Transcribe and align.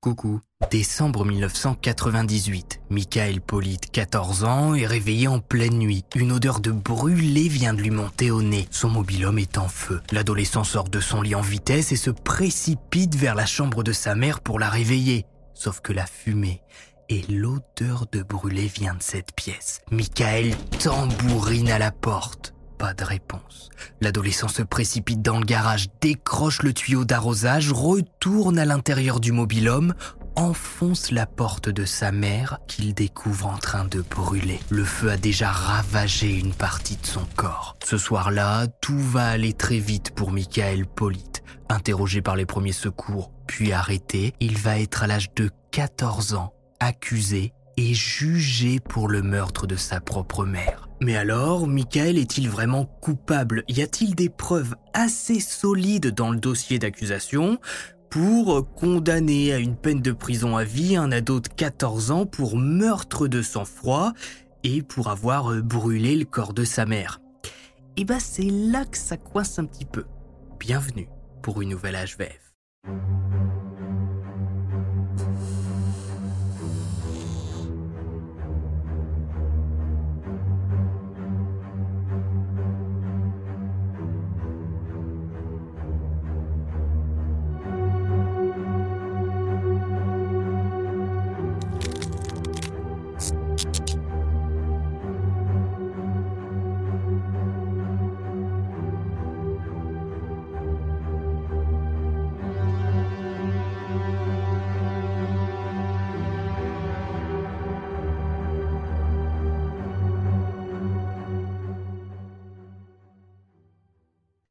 Coucou. 0.00 0.40
Décembre 0.70 1.24
1998. 1.24 2.80
Michael 2.90 3.40
Polite, 3.40 3.90
14 3.90 4.44
ans, 4.44 4.74
est 4.74 4.86
réveillé 4.86 5.26
en 5.26 5.40
pleine 5.40 5.78
nuit. 5.78 6.04
Une 6.14 6.32
odeur 6.32 6.60
de 6.60 6.70
brûlé 6.70 7.48
vient 7.48 7.74
de 7.74 7.82
lui 7.82 7.90
monter 7.90 8.30
au 8.30 8.42
nez. 8.42 8.68
Son 8.70 8.88
mobilhome 8.88 9.38
est 9.38 9.58
en 9.58 9.68
feu. 9.68 10.00
L'adolescent 10.12 10.64
sort 10.64 10.88
de 10.88 11.00
son 11.00 11.22
lit 11.22 11.34
en 11.34 11.40
vitesse 11.40 11.92
et 11.92 11.96
se 11.96 12.10
précipite 12.10 13.16
vers 13.16 13.34
la 13.34 13.46
chambre 13.46 13.82
de 13.82 13.92
sa 13.92 14.14
mère 14.14 14.40
pour 14.40 14.58
la 14.58 14.68
réveiller. 14.68 15.26
Sauf 15.54 15.80
que 15.80 15.92
la 15.92 16.06
fumée 16.06 16.62
et 17.08 17.22
l'odeur 17.28 18.06
de 18.12 18.22
brûlé 18.22 18.66
vient 18.66 18.94
de 18.94 19.02
cette 19.02 19.32
pièce. 19.34 19.80
Michael 19.90 20.54
tambourine 20.78 21.70
à 21.70 21.78
la 21.78 21.90
porte. 21.90 22.55
Pas 22.78 22.94
de 22.94 23.04
réponse. 23.04 23.70
L'adolescent 24.00 24.48
se 24.48 24.62
précipite 24.62 25.22
dans 25.22 25.38
le 25.38 25.46
garage, 25.46 25.88
décroche 26.00 26.62
le 26.62 26.72
tuyau 26.72 27.04
d'arrosage, 27.04 27.72
retourne 27.72 28.58
à 28.58 28.64
l'intérieur 28.64 29.18
du 29.18 29.32
mobilhome, 29.32 29.94
enfonce 30.34 31.10
la 31.10 31.26
porte 31.26 31.70
de 31.70 31.86
sa 31.86 32.12
mère 32.12 32.58
qu'il 32.68 32.92
découvre 32.92 33.46
en 33.46 33.56
train 33.56 33.84
de 33.86 34.02
brûler. 34.02 34.60
Le 34.68 34.84
feu 34.84 35.10
a 35.10 35.16
déjà 35.16 35.50
ravagé 35.50 36.38
une 36.38 36.52
partie 36.52 36.96
de 36.96 37.06
son 37.06 37.24
corps. 37.36 37.76
Ce 37.82 37.96
soir-là, 37.96 38.66
tout 38.66 38.98
va 38.98 39.28
aller 39.28 39.54
très 39.54 39.78
vite 39.78 40.10
pour 40.10 40.30
Michael 40.30 40.86
Polite. 40.86 41.42
Interrogé 41.68 42.20
par 42.20 42.36
les 42.36 42.46
premiers 42.46 42.72
secours, 42.72 43.32
puis 43.46 43.72
arrêté, 43.72 44.34
il 44.40 44.58
va 44.58 44.78
être 44.78 45.02
à 45.02 45.06
l'âge 45.06 45.32
de 45.34 45.50
14 45.72 46.34
ans, 46.34 46.52
accusé 46.78 47.52
et 47.78 47.94
jugé 47.94 48.80
pour 48.80 49.08
le 49.08 49.22
meurtre 49.22 49.66
de 49.66 49.76
sa 49.76 50.00
propre 50.00 50.44
mère. 50.44 50.85
Mais 51.00 51.16
alors, 51.16 51.66
Michael 51.66 52.16
est-il 52.16 52.48
vraiment 52.48 52.86
coupable? 52.86 53.64
Y 53.68 53.82
a-t-il 53.82 54.14
des 54.14 54.30
preuves 54.30 54.74
assez 54.94 55.40
solides 55.40 56.14
dans 56.14 56.30
le 56.30 56.38
dossier 56.38 56.78
d'accusation 56.78 57.58
pour 58.08 58.66
condamner 58.74 59.52
à 59.52 59.58
une 59.58 59.76
peine 59.76 60.00
de 60.00 60.12
prison 60.12 60.56
à 60.56 60.64
vie 60.64 60.96
un 60.96 61.12
ado 61.12 61.40
de 61.40 61.48
14 61.48 62.10
ans 62.12 62.24
pour 62.24 62.56
meurtre 62.56 63.28
de 63.28 63.42
sang-froid 63.42 64.12
et 64.64 64.82
pour 64.82 65.08
avoir 65.08 65.54
brûlé 65.62 66.16
le 66.16 66.24
corps 66.24 66.54
de 66.54 66.64
sa 66.64 66.86
mère? 66.86 67.20
Et 67.98 68.04
bah 68.04 68.20
c'est 68.20 68.50
là 68.50 68.84
que 68.86 68.96
ça 68.98 69.16
coince 69.18 69.58
un 69.58 69.66
petit 69.66 69.84
peu. 69.84 70.04
Bienvenue 70.58 71.08
pour 71.42 71.60
une 71.60 71.68
nouvelle 71.70 71.96
HVF. 71.96 72.54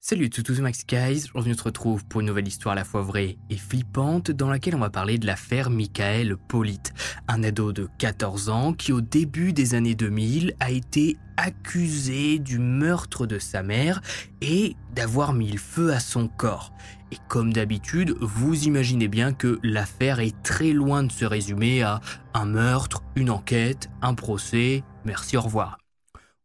Salut 0.07 0.29
tous 0.29 0.61
Max 0.61 0.85
Guys, 0.85 1.31
aujourd'hui 1.33 1.53
on 1.53 1.57
se 1.57 1.63
retrouve 1.63 2.05
pour 2.05 2.21
une 2.21 2.27
nouvelle 2.27 2.47
histoire 2.47 2.73
à 2.73 2.75
la 2.75 2.83
fois 2.83 3.01
vraie 3.01 3.39
et 3.49 3.57
flippante 3.57 4.29
dans 4.29 4.51
laquelle 4.51 4.75
on 4.75 4.79
va 4.79 4.91
parler 4.91 5.17
de 5.17 5.25
l'affaire 5.25 5.71
Michael 5.71 6.37
Polite, 6.37 6.93
un 7.27 7.41
ado 7.41 7.73
de 7.73 7.89
14 7.97 8.49
ans 8.49 8.73
qui 8.73 8.93
au 8.93 9.01
début 9.01 9.51
des 9.51 9.73
années 9.73 9.95
2000 9.95 10.53
a 10.59 10.69
été 10.69 11.17
accusé 11.37 12.37
du 12.37 12.59
meurtre 12.59 13.25
de 13.25 13.39
sa 13.39 13.63
mère 13.63 13.99
et 14.41 14.75
d'avoir 14.93 15.33
mis 15.33 15.51
le 15.51 15.57
feu 15.57 15.91
à 15.91 15.99
son 15.99 16.27
corps. 16.27 16.71
Et 17.11 17.17
comme 17.27 17.51
d'habitude, 17.51 18.15
vous 18.21 18.65
imaginez 18.65 19.07
bien 19.07 19.33
que 19.33 19.57
l'affaire 19.63 20.19
est 20.19 20.39
très 20.43 20.71
loin 20.71 21.01
de 21.01 21.11
se 21.11 21.25
résumer 21.25 21.81
à 21.81 21.99
un 22.35 22.45
meurtre, 22.45 23.01
une 23.15 23.31
enquête, 23.31 23.89
un 24.03 24.13
procès, 24.13 24.83
merci 25.03 25.35
au 25.35 25.41
revoir. 25.41 25.79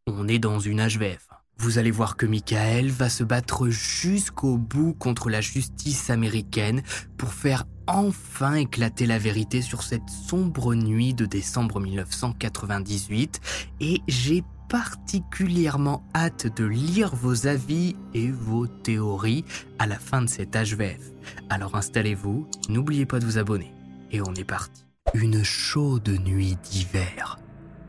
On 0.07 0.27
est 0.27 0.39
dans 0.39 0.59
une 0.59 0.81
HVF. 0.81 1.30
Vous 1.61 1.77
allez 1.77 1.91
voir 1.91 2.17
que 2.17 2.25
Michael 2.25 2.89
va 2.89 3.07
se 3.07 3.23
battre 3.23 3.69
jusqu'au 3.69 4.57
bout 4.57 4.95
contre 4.95 5.29
la 5.29 5.41
justice 5.41 6.09
américaine 6.09 6.81
pour 7.17 7.33
faire 7.33 7.65
enfin 7.85 8.55
éclater 8.55 9.05
la 9.05 9.19
vérité 9.19 9.61
sur 9.61 9.83
cette 9.83 10.09
sombre 10.09 10.73
nuit 10.73 11.13
de 11.13 11.27
décembre 11.27 11.79
1998 11.79 13.41
et 13.79 14.01
j'ai 14.07 14.43
particulièrement 14.69 16.03
hâte 16.15 16.47
de 16.57 16.65
lire 16.65 17.15
vos 17.15 17.45
avis 17.45 17.95
et 18.15 18.31
vos 18.31 18.65
théories 18.65 19.45
à 19.77 19.85
la 19.85 19.99
fin 19.99 20.23
de 20.23 20.29
cet 20.29 20.55
HVF. 20.55 21.11
Alors 21.51 21.75
installez-vous, 21.75 22.49
n'oubliez 22.69 23.05
pas 23.05 23.19
de 23.19 23.25
vous 23.25 23.37
abonner 23.37 23.71
et 24.09 24.19
on 24.21 24.33
est 24.33 24.45
parti. 24.45 24.83
Une 25.13 25.43
chaude 25.43 26.09
nuit 26.25 26.57
d'hiver. 26.63 27.37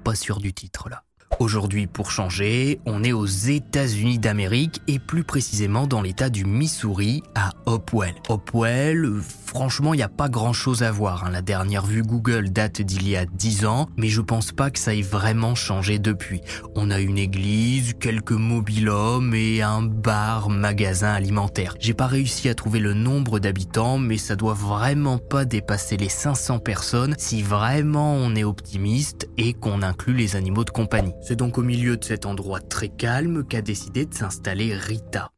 Pas 0.05 0.15
sûr 0.15 0.41
du 0.41 0.53
titre 0.53 0.91
là. 0.91 1.05
Aujourd'hui, 1.43 1.89
pour 1.89 2.13
changer, 2.13 2.79
on 2.87 3.03
est 3.03 3.13
aux 3.13 3.27
États-Unis 3.27 4.21
d'Amérique 4.21 4.81
et 4.87 5.01
plus 5.01 5.25
précisément 5.25 5.89
dans 5.89 6.01
l'État 6.01 6.31
du 6.31 6.45
Missouri 6.45 7.25
à 7.35 7.51
Hopewell. 7.67 8.15
Hopewell, 8.29 9.11
franchement, 9.45 9.93
il 9.93 9.97
n'y 9.97 10.05
a 10.05 10.09
pas 10.09 10.29
grand-chose 10.29 10.85
à 10.85 10.93
voir. 10.93 11.25
Hein. 11.25 11.31
La 11.31 11.43
dernière 11.43 11.85
vue 11.85 12.03
Google 12.03 12.51
date 12.51 12.81
d'il 12.81 13.09
y 13.09 13.17
a 13.17 13.27
10 13.27 13.67
ans, 13.67 13.89
mais 13.97 14.07
je 14.07 14.21
pense 14.21 14.53
pas 14.53 14.71
que 14.71 14.79
ça 14.79 14.95
ait 14.95 15.03
vraiment 15.03 15.57
changé 15.57 15.99
depuis. 15.99 16.43
On 16.77 16.93
a 16.93 17.01
une 17.01 17.19
église, 17.19 17.95
quelques 17.99 18.31
mobilhommes 18.31 19.35
et 19.35 19.63
un 19.63 19.83
bar, 19.83 20.49
magasin 20.49 21.13
alimentaire. 21.13 21.75
J'ai 21.81 21.93
pas 21.93 22.07
réussi 22.07 22.51
à 22.51 22.55
trouver 22.55 22.79
le 22.79 22.95
nombre 22.95 23.41
d'habitants, 23.41 23.99
mais 23.99 24.17
ça 24.17 24.37
doit 24.37 24.55
vraiment 24.55 25.19
pas 25.19 25.45
dépasser 25.45 25.97
les 25.97 26.09
500 26.09 26.61
personnes 26.61 27.17
si 27.19 27.43
vraiment 27.43 28.15
on 28.15 28.37
est 28.37 28.45
optimiste 28.45 29.29
et 29.39 29.55
qu'on 29.55 29.83
inclut 29.83 30.15
les 30.15 30.37
animaux 30.37 30.63
de 30.63 30.71
compagnie. 30.71 31.13
C'est 31.33 31.37
donc 31.37 31.57
au 31.57 31.63
milieu 31.63 31.97
de 31.97 32.05
cet 32.05 32.27
endroit 32.27 32.61
très 32.61 32.91
calme 32.91 33.43
qu'a 33.43 33.63
décidé 33.63 34.05
de 34.05 34.13
s'installer 34.13 34.75
Rita. 34.75 35.33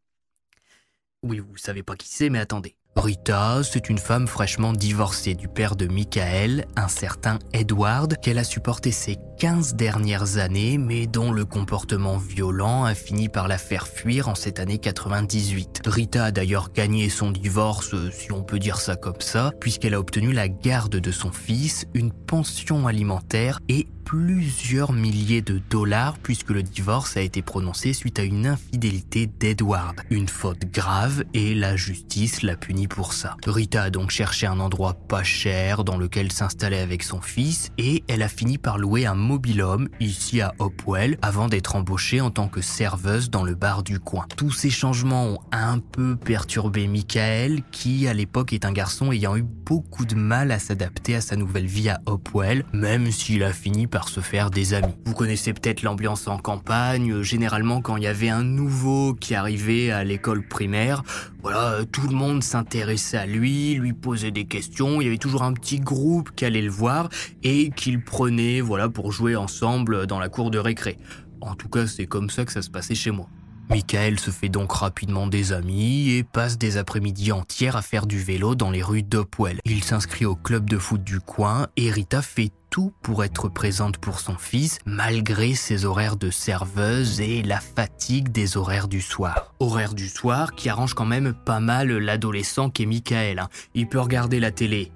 Oui, 1.22 1.38
vous 1.38 1.56
savez 1.56 1.84
pas 1.84 1.94
qui 1.94 2.09
c'est, 2.09 2.31
mais 2.31 2.41
attendez. 2.41 2.75
Rita, 2.97 3.62
c'est 3.62 3.88
une 3.88 3.99
femme 3.99 4.27
fraîchement 4.27 4.72
divorcée 4.72 5.34
du 5.34 5.47
père 5.47 5.77
de 5.77 5.87
Michael, 5.87 6.66
un 6.75 6.88
certain 6.88 7.38
Edward, 7.53 8.16
qu'elle 8.21 8.38
a 8.38 8.44
supporté 8.44 8.91
ces 8.91 9.19
15 9.38 9.75
dernières 9.75 10.38
années, 10.38 10.78
mais 10.78 11.06
dont 11.06 11.31
le 11.31 11.44
comportement 11.44 12.19
violent 12.19 12.84
a 12.84 12.97
fini 12.97 13.28
par 13.28 13.47
la 13.47 13.59
faire 13.59 13.87
fuir 13.87 14.28
en 14.28 14.34
cette 14.34 14.59
année 14.59 14.78
98. 14.78 15.82
Rita 15.87 16.25
a 16.25 16.31
d'ailleurs 16.32 16.72
gagné 16.72 17.09
son 17.09 17.31
divorce, 17.31 17.94
si 18.11 18.32
on 18.32 18.43
peut 18.43 18.59
dire 18.59 18.81
ça 18.81 18.97
comme 18.97 19.21
ça, 19.21 19.52
puisqu'elle 19.61 19.94
a 19.94 20.00
obtenu 20.00 20.32
la 20.32 20.49
garde 20.49 20.97
de 20.97 21.12
son 21.12 21.31
fils, 21.31 21.87
une 21.94 22.12
pension 22.12 22.88
alimentaire 22.88 23.61
et 23.69 23.87
plusieurs 24.05 24.93
milliers 24.93 25.43
de 25.43 25.61
dollars 25.71 26.19
puisque 26.19 26.51
le 26.51 26.62
divorce 26.62 27.17
a 27.17 27.21
été 27.21 27.43
prononcé 27.43 27.93
suite 27.93 28.19
à 28.19 28.23
une 28.23 28.47
infidélité 28.47 29.27
d'Edward. 29.27 30.01
Une 30.11 30.29
faute 30.29 30.71
grave 30.71 31.25
et 31.33 31.55
la 31.55 31.77
justice 31.77 32.43
l'a 32.43 32.56
puni 32.56 32.87
pour 32.87 33.12
ça. 33.12 33.37
Rita 33.47 33.85
a 33.85 33.91
donc 33.91 34.11
cherché 34.11 34.47
un 34.47 34.61
endroit 34.61 34.95
pas 34.95 35.23
cher 35.23 35.85
dans 35.85 35.97
lequel 35.97 36.31
s'installer 36.33 36.79
avec 36.79 37.03
son 37.03 37.21
fils 37.21 37.71
et 37.79 38.05
elle 38.09 38.23
a 38.23 38.29
fini 38.29 38.59
par 38.59 38.79
louer 38.79 39.06
un 39.06 39.15
mobilhome 39.15 39.89
ici 40.01 40.41
à 40.41 40.55
Hopewell 40.59 41.19
avant 41.23 41.49
d'être 41.49 41.77
embauchée 41.77 42.21
en 42.21 42.31
tant 42.31 42.49
que 42.49 42.61
serveuse 42.61 43.31
dans 43.31 43.43
le 43.43 43.55
bar 43.55 43.83
du 43.83 43.99
coin. 44.00 44.27
Tous 44.37 44.53
ces 44.53 44.71
changements 44.71 45.27
ont 45.27 45.39
un 45.53 45.79
peu 45.79 46.17
perturbé 46.17 46.87
Michael 46.87 47.62
qui 47.73 48.07
à 48.07 48.15
l'époque 48.15 48.53
est 48.53 48.65
un 48.65 48.73
garçon 48.73 49.12
ayant 49.12 49.37
eu 49.37 49.43
beaucoup 49.43 50.05
de 50.05 50.15
mal 50.15 50.50
à 50.50 50.59
s'adapter 50.59 51.17
à 51.17 51.21
sa 51.21 51.37
nouvelle 51.37 51.67
vie 51.67 51.89
à 51.89 52.00
Hopewell 52.07 52.65
même 52.73 53.11
s'il 53.11 53.43
a 53.43 53.53
fini 53.53 53.87
par 53.94 54.08
se 54.08 54.19
faire 54.19 54.50
des 54.50 54.75
amis. 54.75 54.93
Vous 55.05 55.14
connaissez 55.14 55.52
peut-être 55.52 55.82
l'ambiance 55.82 56.26
en 56.26 56.37
campagne, 56.37 57.23
généralement 57.23 57.81
quand 57.81 57.96
il 57.96 58.02
y 58.02 58.08
avait 58.08 58.29
un 58.29 58.43
nouveau 58.43 59.14
qui 59.14 59.37
arrivait 59.37 59.93
à 59.93 60.02
l'école 60.02 60.44
primaire, 60.49 61.05
voilà, 61.43 61.85
tout 61.93 62.08
le 62.08 62.17
monde 62.17 62.43
s'intéressait 62.43 63.19
à 63.19 63.25
lui, 63.25 63.75
lui 63.75 63.93
posait 63.93 64.32
des 64.32 64.46
questions, 64.46 65.00
il 65.00 65.05
y 65.05 65.06
avait 65.06 65.17
toujours 65.17 65.44
un 65.44 65.52
petit 65.52 65.79
groupe 65.79 66.32
qui 66.35 66.44
allait 66.44 66.61
le 66.61 66.73
voir 66.73 67.08
et 67.44 67.70
qu'il 67.70 68.02
prenait 68.02 68.61
voilà 68.61 68.88
pour 68.88 69.12
jouer 69.12 69.37
ensemble 69.37 70.08
dans 70.08 70.19
la 70.19 70.29
cour 70.29 70.50
de 70.50 70.58
récré. 70.58 70.99
En 71.40 71.55
tout 71.55 71.69
cas, 71.69 71.87
c'est 71.87 72.06
comme 72.06 72.31
ça 72.31 72.44
que 72.44 72.50
ça 72.50 72.62
se 72.62 72.70
passait 72.70 72.97
chez 72.97 73.12
moi. 73.12 73.29
Michael 73.70 74.20
se 74.20 74.31
fait 74.31 74.49
donc 74.49 74.72
rapidement 74.72 75.26
des 75.26 75.52
amis 75.52 76.11
et 76.11 76.22
passe 76.22 76.58
des 76.58 76.76
après-midi 76.76 77.32
entières 77.32 77.76
à 77.76 77.82
faire 77.82 78.06
du 78.06 78.19
vélo 78.19 78.55
dans 78.55 78.70
les 78.70 78.82
rues 78.82 79.02
d'Opwell. 79.02 79.61
Il 79.64 79.82
s'inscrit 79.82 80.26
au 80.26 80.37
club 80.37 80.69
de 80.69 80.78
foot 80.78 81.02
du 81.02 81.20
coin 81.20 81.69
et 81.76 81.90
Rita 81.90 82.22
fait 82.22 82.50
tout 82.70 82.93
pour 83.02 83.25
être 83.25 83.49
présente 83.49 83.99
pour 83.99 84.20
son 84.20 84.37
fils 84.37 84.78
malgré 84.84 85.55
ses 85.55 85.84
horaires 85.84 86.16
de 86.16 86.31
serveuse 86.31 87.20
et 87.20 87.43
la 87.43 87.61
fatigue 87.61 88.31
des 88.31 88.56
horaires 88.56 88.88
du 88.88 89.00
soir. 89.00 89.55
Horaires 89.61 89.94
du 89.94 90.08
soir 90.08 90.55
qui 90.55 90.69
arrange 90.69 90.94
quand 90.94 91.06
même 91.06 91.32
pas 91.32 91.61
mal 91.61 91.88
l'adolescent 91.88 92.70
qu'est 92.70 92.87
Michael. 92.87 93.38
Hein. 93.38 93.49
Il 93.75 93.88
peut 93.88 94.00
regarder 94.00 94.40
la 94.40 94.50
télé 94.50 94.93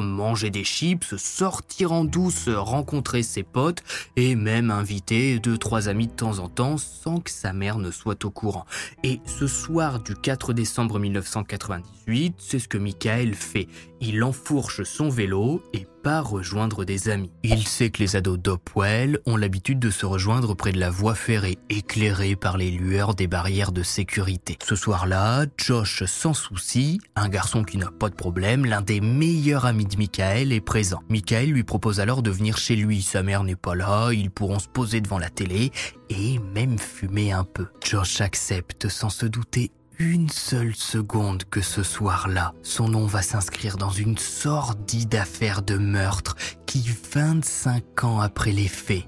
manger 0.00 0.48
des 0.48 0.64
chips, 0.64 1.16
sortir 1.16 1.92
en 1.92 2.04
douce, 2.04 2.48
rencontrer 2.48 3.22
ses 3.22 3.42
potes 3.42 3.82
et 4.16 4.34
même 4.34 4.70
inviter 4.70 5.38
deux 5.38 5.58
trois 5.58 5.88
amis 5.88 6.06
de 6.06 6.12
temps 6.12 6.38
en 6.38 6.48
temps 6.48 6.78
sans 6.78 7.20
que 7.20 7.30
sa 7.30 7.52
mère 7.52 7.76
ne 7.76 7.90
soit 7.90 8.24
au 8.24 8.30
courant. 8.30 8.64
Et 9.02 9.20
ce 9.26 9.46
soir 9.46 10.00
du 10.00 10.14
4 10.14 10.54
décembre 10.54 10.98
1998, 10.98 12.36
c'est 12.38 12.58
ce 12.58 12.68
que 12.68 12.78
Michael 12.78 13.34
fait. 13.34 13.68
Il 14.02 14.24
enfourche 14.24 14.82
son 14.84 15.10
vélo 15.10 15.62
et 15.74 15.86
part 16.02 16.30
rejoindre 16.30 16.86
des 16.86 17.10
amis. 17.10 17.30
Il 17.42 17.66
sait 17.66 17.90
que 17.90 18.02
les 18.02 18.16
ados 18.16 18.38
d'Opwell 18.38 19.20
ont 19.26 19.36
l'habitude 19.36 19.78
de 19.78 19.90
se 19.90 20.06
rejoindre 20.06 20.54
près 20.54 20.72
de 20.72 20.80
la 20.80 20.88
voie 20.88 21.14
ferrée, 21.14 21.58
éclairée 21.68 22.34
par 22.34 22.56
les 22.56 22.70
lueurs 22.70 23.14
des 23.14 23.26
barrières 23.26 23.72
de 23.72 23.82
sécurité. 23.82 24.56
Ce 24.64 24.74
soir-là, 24.74 25.44
Josh, 25.58 26.04
sans 26.04 26.32
souci, 26.32 26.98
un 27.14 27.28
garçon 27.28 27.62
qui 27.62 27.76
n'a 27.76 27.90
pas 27.90 28.08
de 28.08 28.14
problème, 28.14 28.64
l'un 28.64 28.80
des 28.80 29.02
meilleurs 29.02 29.66
amis 29.66 29.84
de 29.84 29.98
Michael, 29.98 30.52
est 30.52 30.60
présent. 30.62 31.02
Michael 31.10 31.50
lui 31.50 31.64
propose 31.64 32.00
alors 32.00 32.22
de 32.22 32.30
venir 32.30 32.56
chez 32.56 32.76
lui. 32.76 33.02
Sa 33.02 33.22
mère 33.22 33.44
n'est 33.44 33.54
pas 33.54 33.74
là, 33.74 34.12
ils 34.12 34.30
pourront 34.30 34.60
se 34.60 34.68
poser 34.68 35.02
devant 35.02 35.18
la 35.18 35.28
télé 35.28 35.72
et 36.08 36.38
même 36.54 36.78
fumer 36.78 37.32
un 37.32 37.44
peu. 37.44 37.66
Josh 37.84 38.22
accepte 38.22 38.88
sans 38.88 39.10
se 39.10 39.26
douter 39.26 39.70
une 40.00 40.30
seule 40.30 40.74
seconde 40.74 41.44
que 41.44 41.60
ce 41.60 41.82
soir-là, 41.82 42.54
son 42.62 42.88
nom 42.88 43.04
va 43.04 43.20
s'inscrire 43.20 43.76
dans 43.76 43.90
une 43.90 44.16
sordide 44.16 45.14
affaire 45.14 45.60
de 45.60 45.76
meurtre 45.76 46.36
qui, 46.64 46.82
25 47.12 48.04
ans 48.04 48.20
après 48.20 48.50
les 48.50 48.66
faits, 48.66 49.04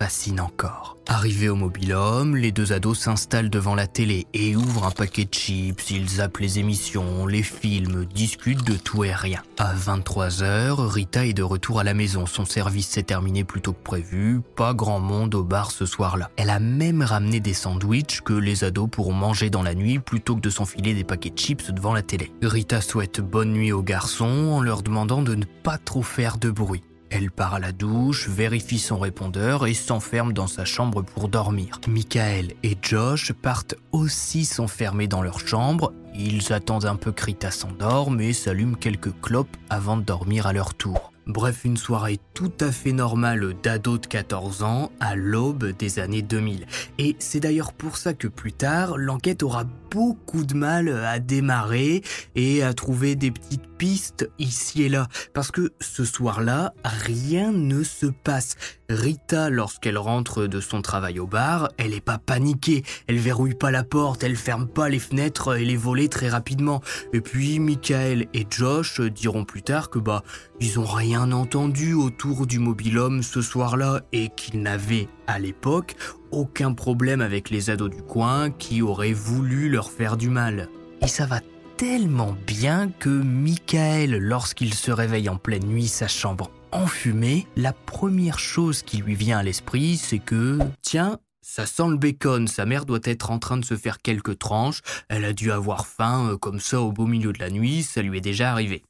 fascine 0.00 0.40
encore. 0.40 0.96
Arrivés 1.08 1.50
au 1.50 1.56
mobil-homme, 1.56 2.34
les 2.34 2.52
deux 2.52 2.72
ados 2.72 2.98
s'installent 2.98 3.50
devant 3.50 3.74
la 3.74 3.86
télé 3.86 4.26
et 4.32 4.56
ouvrent 4.56 4.86
un 4.86 4.90
paquet 4.90 5.26
de 5.26 5.34
chips, 5.34 5.90
ils 5.90 6.08
zappent 6.08 6.38
les 6.38 6.58
émissions, 6.58 7.26
les 7.26 7.42
films, 7.42 8.06
discutent 8.06 8.64
de 8.64 8.76
tout 8.76 9.04
et 9.04 9.12
rien. 9.12 9.42
À 9.58 9.74
23h, 9.74 10.86
Rita 10.86 11.26
est 11.26 11.34
de 11.34 11.42
retour 11.42 11.80
à 11.80 11.84
la 11.84 11.92
maison, 11.92 12.24
son 12.24 12.46
service 12.46 12.88
s'est 12.88 13.02
terminé 13.02 13.44
plus 13.44 13.60
tôt 13.60 13.74
que 13.74 13.82
prévu, 13.82 14.40
pas 14.56 14.72
grand 14.72 15.00
monde 15.00 15.34
au 15.34 15.44
bar 15.44 15.70
ce 15.70 15.84
soir-là. 15.84 16.30
Elle 16.36 16.50
a 16.50 16.60
même 16.60 17.02
ramené 17.02 17.40
des 17.40 17.52
sandwichs 17.54 18.22
que 18.22 18.32
les 18.32 18.64
ados 18.64 18.88
pourront 18.90 19.12
manger 19.12 19.50
dans 19.50 19.62
la 19.62 19.74
nuit 19.74 19.98
plutôt 19.98 20.34
que 20.34 20.40
de 20.40 20.50
s'enfiler 20.50 20.94
des 20.94 21.04
paquets 21.04 21.30
de 21.30 21.38
chips 21.38 21.72
devant 21.72 21.92
la 21.92 22.02
télé. 22.02 22.32
Rita 22.40 22.80
souhaite 22.80 23.20
bonne 23.20 23.52
nuit 23.52 23.72
aux 23.72 23.82
garçons 23.82 24.48
en 24.52 24.62
leur 24.62 24.82
demandant 24.82 25.20
de 25.20 25.34
ne 25.34 25.44
pas 25.44 25.76
trop 25.76 26.02
faire 26.02 26.38
de 26.38 26.50
bruit. 26.50 26.82
Elle 27.10 27.32
part 27.32 27.54
à 27.54 27.58
la 27.58 27.72
douche, 27.72 28.28
vérifie 28.28 28.78
son 28.78 28.98
répondeur 28.98 29.66
et 29.66 29.74
s'enferme 29.74 30.32
dans 30.32 30.46
sa 30.46 30.64
chambre 30.64 31.02
pour 31.02 31.28
dormir. 31.28 31.80
Michael 31.88 32.52
et 32.62 32.76
Josh 32.80 33.32
partent 33.32 33.74
aussi 33.90 34.44
s'enfermer 34.44 35.08
dans 35.08 35.20
leur 35.20 35.40
chambre. 35.40 35.92
Ils 36.14 36.52
attendent 36.52 36.86
un 36.86 36.96
peu 36.96 37.10
que 37.10 37.24
Rita 37.24 37.50
s'endorme 37.50 38.20
et 38.20 38.32
s'allument 38.32 38.76
quelques 38.76 39.12
clopes 39.20 39.56
avant 39.70 39.96
de 39.96 40.02
dormir 40.02 40.46
à 40.46 40.52
leur 40.52 40.74
tour. 40.74 41.12
Bref, 41.26 41.64
une 41.64 41.76
soirée 41.76 42.18
tout 42.34 42.52
à 42.60 42.72
fait 42.72 42.92
normale 42.92 43.54
d'ado 43.62 43.98
de 43.98 44.06
14 44.06 44.62
ans 44.62 44.90
à 44.98 45.14
l'aube 45.14 45.76
des 45.78 45.98
années 45.98 46.22
2000. 46.22 46.66
Et 46.98 47.14
c'est 47.18 47.40
d'ailleurs 47.40 47.72
pour 47.72 47.96
ça 47.96 48.14
que 48.14 48.26
plus 48.26 48.52
tard, 48.52 48.96
l'enquête 48.96 49.42
aura 49.42 49.64
beaucoup 49.90 50.44
de 50.44 50.54
mal 50.54 50.88
à 50.88 51.18
démarrer 51.18 52.02
et 52.34 52.62
à 52.62 52.74
trouver 52.74 53.16
des 53.16 53.30
petites 53.30 53.66
pistes 53.78 54.30
ici 54.38 54.82
et 54.82 54.88
là. 54.88 55.08
Parce 55.32 55.50
que 55.50 55.72
ce 55.80 56.04
soir-là, 56.04 56.72
rien 56.84 57.50
ne 57.50 57.82
se 57.82 58.06
passe. 58.06 58.56
Rita, 58.88 59.50
lorsqu'elle 59.50 59.98
rentre 59.98 60.46
de 60.46 60.60
son 60.60 60.82
travail 60.82 61.18
au 61.18 61.26
bar, 61.26 61.70
elle 61.78 61.90
n'est 61.90 62.00
pas 62.00 62.18
paniquée. 62.18 62.82
Elle 63.06 63.18
verrouille 63.18 63.54
pas 63.54 63.70
la 63.70 63.84
porte, 63.84 64.22
elle 64.24 64.36
ferme 64.36 64.66
pas 64.66 64.88
les 64.88 64.98
fenêtres 64.98 65.56
et 65.56 65.64
les 65.64 65.76
volets 65.76 66.08
très 66.08 66.28
rapidement. 66.28 66.80
Et 67.12 67.20
puis, 67.20 67.58
Michael 67.58 68.26
et 68.34 68.46
Josh 68.50 69.00
diront 69.00 69.44
plus 69.44 69.62
tard 69.62 69.90
que 69.90 69.98
bah, 69.98 70.22
ils 70.60 70.78
ont 70.78 70.86
rien 70.86 71.32
entendu 71.32 71.94
autour 71.94 72.46
du 72.46 72.58
mobilhome 72.58 73.22
ce 73.22 73.40
soir-là 73.40 74.02
et 74.12 74.28
qu'ils 74.36 74.60
n'avaient 74.60 75.08
à 75.30 75.38
l'époque 75.38 75.96
aucun 76.30 76.74
problème 76.74 77.20
avec 77.20 77.50
les 77.50 77.70
ados 77.70 77.90
du 77.90 78.02
coin 78.02 78.50
qui 78.50 78.82
auraient 78.82 79.12
voulu 79.12 79.68
leur 79.68 79.90
faire 79.90 80.16
du 80.16 80.28
mal. 80.28 80.68
Et 81.02 81.08
ça 81.08 81.26
va 81.26 81.40
tellement 81.76 82.36
bien 82.46 82.90
que 82.98 83.08
Michael, 83.08 84.18
lorsqu'il 84.18 84.74
se 84.74 84.90
réveille 84.90 85.28
en 85.28 85.36
pleine 85.36 85.64
nuit, 85.64 85.88
sa 85.88 86.08
chambre 86.08 86.50
enfumée, 86.72 87.46
la 87.56 87.72
première 87.72 88.38
chose 88.38 88.82
qui 88.82 88.98
lui 88.98 89.14
vient 89.14 89.38
à 89.38 89.42
l'esprit, 89.42 89.96
c'est 89.96 90.18
que, 90.18 90.58
tiens, 90.82 91.18
ça 91.42 91.64
sent 91.64 91.88
le 91.88 91.96
bacon, 91.96 92.46
sa 92.46 92.66
mère 92.66 92.84
doit 92.84 93.00
être 93.04 93.30
en 93.30 93.38
train 93.38 93.56
de 93.56 93.64
se 93.64 93.76
faire 93.76 94.02
quelques 94.02 94.38
tranches, 94.38 94.82
elle 95.08 95.24
a 95.24 95.32
dû 95.32 95.50
avoir 95.50 95.86
faim 95.86 96.32
euh, 96.32 96.36
comme 96.36 96.60
ça 96.60 96.80
au 96.80 96.92
beau 96.92 97.06
milieu 97.06 97.32
de 97.32 97.38
la 97.38 97.50
nuit, 97.50 97.82
ça 97.82 98.02
lui 98.02 98.18
est 98.18 98.20
déjà 98.20 98.52
arrivé. 98.52 98.82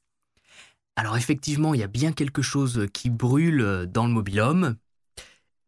Alors 0.95 1.17
effectivement, 1.17 1.73
il 1.73 1.79
y 1.79 1.83
a 1.83 1.87
bien 1.87 2.11
quelque 2.11 2.41
chose 2.41 2.87
qui 2.93 3.09
brûle 3.09 3.61
euh, 3.61 3.85
dans 3.85 4.05
le 4.05 4.11
mobilhome, 4.11 4.75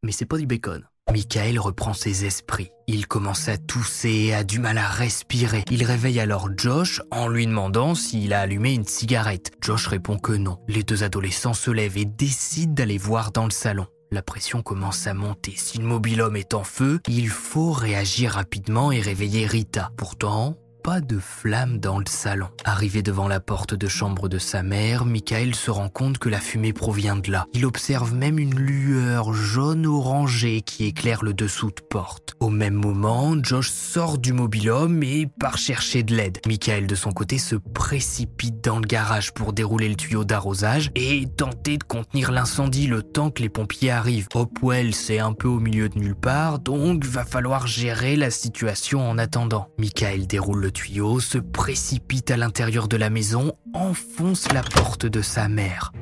mais 0.04 0.12
c'est 0.12 0.26
pas 0.26 0.38
du 0.38 0.46
bacon. 0.46 0.84
Michael 1.12 1.60
reprend 1.60 1.94
ses 1.94 2.26
esprits. 2.26 2.72
Il 2.88 3.08
commence 3.08 3.50
à 3.50 3.58
tousser 3.58 4.10
et 4.10 4.34
a 4.34 4.44
du 4.44 4.60
mal 4.60 4.78
à 4.78 4.88
respirer. 4.88 5.64
Il 5.70 5.84
réveille 5.84 6.20
alors 6.20 6.50
Josh 6.58 7.02
en 7.12 7.28
lui 7.28 7.46
demandant 7.46 7.94
s'il 7.94 8.34
a 8.34 8.42
allumé 8.42 8.74
une 8.74 8.86
cigarette. 8.86 9.52
Josh 9.62 9.88
répond 9.88 10.18
que 10.18 10.32
non. 10.32 10.58
Les 10.68 10.84
deux 10.84 11.04
adolescents 11.04 11.54
se 11.54 11.72
lèvent 11.72 11.98
et 11.98 12.06
décident 12.06 12.74
d'aller 12.74 12.98
voir 12.98 13.32
dans 13.32 13.46
le 13.46 13.52
salon. 13.52 13.86
La 14.12 14.22
pression 14.22 14.62
commence 14.62 15.08
à 15.08 15.14
monter. 15.14 15.54
Si 15.56 15.80
le 15.80 15.86
mobilhome 15.86 16.36
est 16.36 16.54
en 16.54 16.64
feu, 16.64 17.00
il 17.08 17.30
faut 17.30 17.72
réagir 17.72 18.34
rapidement 18.34 18.92
et 18.92 19.02
réveiller 19.02 19.48
Rita. 19.48 19.92
Pourtant, 19.98 20.56
pas 20.84 21.00
de 21.00 21.18
flamme 21.18 21.80
dans 21.80 21.98
le 21.98 22.06
salon. 22.08 22.50
Arrivé 22.66 23.02
devant 23.02 23.30
la 23.30 23.40
porte 23.40 23.74
de 23.74 23.88
chambre 23.88 24.28
de 24.28 24.38
sa 24.38 24.64
mère, 24.64 25.06
Michael 25.06 25.56
se 25.56 25.72
rend 25.72 25.88
compte 25.88 26.18
que 26.18 26.28
la 26.28 26.42
fumée 26.42 26.74
provient 26.74 27.16
de 27.16 27.32
là. 27.32 27.46
Il 27.54 27.66
observe 27.66 28.14
même 28.14 28.38
une 28.38 28.54
lueur 28.54 29.34
jaune-orangée 29.34 30.62
qui 30.62 30.86
éclaire 30.86 31.24
le 31.24 31.34
dessous 31.34 31.70
de 31.70 31.82
porte. 31.90 32.36
Au 32.42 32.50
même 32.50 32.74
moment, 32.74 33.34
Josh 33.42 33.70
sort 33.70 34.18
du 34.18 34.34
mobilhome 34.34 35.02
et 35.04 35.28
part 35.40 35.58
chercher 35.58 36.04
de 36.04 36.16
l'aide. 36.16 36.40
Michael, 36.46 36.86
de 36.86 36.96
son 36.96 37.14
côté, 37.14 37.38
se 37.38 37.56
précipite 37.56 38.62
dans 38.62 38.80
le 38.80 38.86
garage 38.86 39.34
pour 39.34 39.54
dérouler 39.54 39.88
le 39.88 39.96
tuyau 39.96 40.26
d'arrosage 40.26 40.92
et 40.96 41.26
tenter 41.38 41.78
de 41.78 41.86
contenir 41.86 42.34
l'incendie 42.34 42.88
le 42.88 43.04
temps 43.04 43.32
que 43.32 43.42
les 43.42 43.50
pompiers 43.50 43.92
arrivent. 43.92 44.28
Hopwell, 44.34 44.94
c'est 44.94 45.20
un 45.20 45.32
peu 45.32 45.48
au 45.48 45.60
milieu 45.62 45.88
de 45.88 45.98
nulle 45.98 46.16
part, 46.16 46.60
donc 46.60 47.06
va 47.06 47.24
falloir 47.24 47.68
gérer 47.68 48.18
la 48.18 48.32
situation 48.32 49.10
en 49.10 49.18
attendant. 49.18 49.70
Michael 49.78 50.28
déroule 50.28 50.60
le 50.60 50.73
tuyau, 50.74 51.20
se 51.20 51.38
précipite 51.38 52.32
à 52.32 52.38
l'intérieur 52.38 52.88
de 52.88 52.98
la 52.98 53.10
maison, 53.10 53.54
enfonce 53.74 54.52
la 54.52 54.62
porte 54.62 55.06
de 55.06 55.22
sa 55.22 55.48
mère 55.48 55.94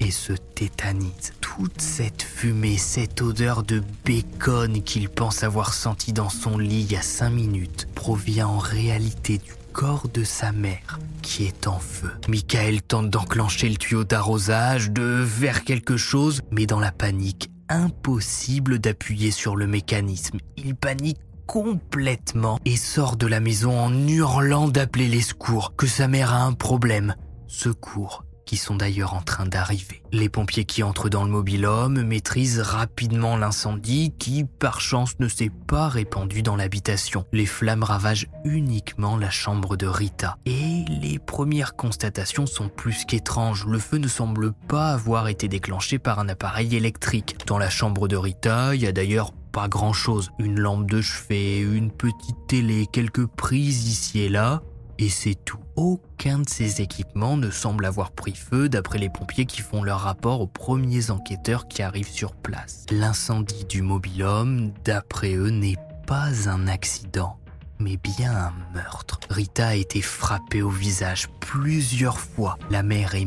et 0.00 0.10
se 0.10 0.32
tétanise. 0.32 1.32
Toute 1.40 1.80
cette 1.80 2.22
fumée, 2.22 2.76
cette 2.76 3.22
odeur 3.22 3.62
de 3.62 3.82
bacon 4.04 4.82
qu'il 4.82 5.08
pense 5.08 5.42
avoir 5.42 5.72
senti 5.72 6.12
dans 6.12 6.28
son 6.28 6.58
lit 6.58 6.82
il 6.82 6.92
y 6.92 6.96
a 6.96 7.02
cinq 7.02 7.30
minutes 7.30 7.88
provient 7.94 8.48
en 8.48 8.58
réalité 8.58 9.38
du 9.38 9.52
corps 9.72 10.08
de 10.08 10.24
sa 10.24 10.52
mère 10.52 10.98
qui 11.22 11.44
est 11.44 11.66
en 11.66 11.78
feu. 11.78 12.10
Michael 12.28 12.82
tente 12.82 13.10
d'enclencher 13.10 13.68
le 13.68 13.76
tuyau 13.76 14.04
d'arrosage, 14.04 14.90
de 14.90 15.24
faire 15.24 15.64
quelque 15.64 15.96
chose, 15.96 16.42
mais 16.50 16.66
dans 16.66 16.80
la 16.80 16.92
panique, 16.92 17.50
impossible 17.68 18.78
d'appuyer 18.78 19.30
sur 19.30 19.56
le 19.56 19.66
mécanisme. 19.66 20.38
Il 20.56 20.74
panique 20.74 21.18
complètement 21.46 22.58
et 22.64 22.76
sort 22.76 23.16
de 23.16 23.26
la 23.26 23.40
maison 23.40 23.78
en 23.78 23.92
hurlant 24.08 24.68
d'appeler 24.68 25.08
les 25.08 25.22
secours, 25.22 25.74
que 25.76 25.86
sa 25.86 26.08
mère 26.08 26.32
a 26.32 26.42
un 26.42 26.52
problème. 26.52 27.14
Secours 27.46 28.24
qui 28.46 28.56
sont 28.56 28.76
d'ailleurs 28.76 29.12
en 29.12 29.20
train 29.20 29.44
d'arriver. 29.44 30.02
Les 30.12 30.28
pompiers 30.28 30.64
qui 30.64 30.82
entrent 30.82 31.10
dans 31.10 31.24
le 31.24 31.30
mobil-homme 31.30 32.02
maîtrisent 32.04 32.60
rapidement 32.60 33.36
l'incendie 33.36 34.14
qui, 34.18 34.44
par 34.44 34.80
chance, 34.80 35.18
ne 35.18 35.28
s'est 35.28 35.50
pas 35.66 35.88
répandu 35.88 36.42
dans 36.42 36.56
l'habitation. 36.56 37.26
Les 37.32 37.44
flammes 37.44 37.82
ravagent 37.82 38.28
uniquement 38.44 39.16
la 39.16 39.30
chambre 39.30 39.76
de 39.76 39.86
Rita. 39.86 40.38
Et 40.46 40.84
les 40.88 41.18
premières 41.18 41.74
constatations 41.74 42.46
sont 42.46 42.68
plus 42.68 43.04
qu'étranges. 43.04 43.66
Le 43.66 43.80
feu 43.80 43.98
ne 43.98 44.08
semble 44.08 44.52
pas 44.52 44.92
avoir 44.92 45.26
été 45.26 45.48
déclenché 45.48 45.98
par 45.98 46.20
un 46.20 46.28
appareil 46.28 46.76
électrique. 46.76 47.36
Dans 47.46 47.58
la 47.58 47.68
chambre 47.68 48.06
de 48.06 48.16
Rita, 48.16 48.76
il 48.76 48.82
y 48.82 48.86
a 48.86 48.92
d'ailleurs 48.92 49.32
pas 49.56 49.68
grand 49.68 49.94
chose. 49.94 50.32
Une 50.38 50.60
lampe 50.60 50.90
de 50.90 51.00
chevet, 51.00 51.60
une 51.60 51.90
petite 51.90 52.36
télé, 52.46 52.86
quelques 52.86 53.24
prises 53.24 53.88
ici 53.88 54.20
et 54.20 54.28
là, 54.28 54.60
et 54.98 55.08
c'est 55.08 55.34
tout. 55.34 55.56
Aucun 55.76 56.40
de 56.40 56.48
ces 56.48 56.82
équipements 56.82 57.38
ne 57.38 57.48
semble 57.48 57.86
avoir 57.86 58.10
pris 58.10 58.34
feu 58.34 58.68
d'après 58.68 58.98
les 58.98 59.08
pompiers 59.08 59.46
qui 59.46 59.62
font 59.62 59.82
leur 59.82 60.00
rapport 60.00 60.42
aux 60.42 60.46
premiers 60.46 61.10
enquêteurs 61.10 61.68
qui 61.68 61.80
arrivent 61.80 62.10
sur 62.10 62.34
place. 62.34 62.84
L'incendie 62.90 63.64
du 63.64 63.80
mobil-homme, 63.80 64.72
d'après 64.84 65.32
eux, 65.32 65.48
n'est 65.48 65.78
pas 66.06 66.50
un 66.50 66.68
accident, 66.68 67.38
mais 67.78 67.96
bien 67.96 68.36
un 68.36 68.52
meurtre. 68.74 69.20
Rita 69.30 69.68
a 69.68 69.74
été 69.74 70.02
frappée 70.02 70.60
au 70.60 70.68
visage 70.68 71.30
plusieurs 71.40 72.20
fois. 72.20 72.58
La 72.68 72.82
mère 72.82 73.14
est 73.14 73.24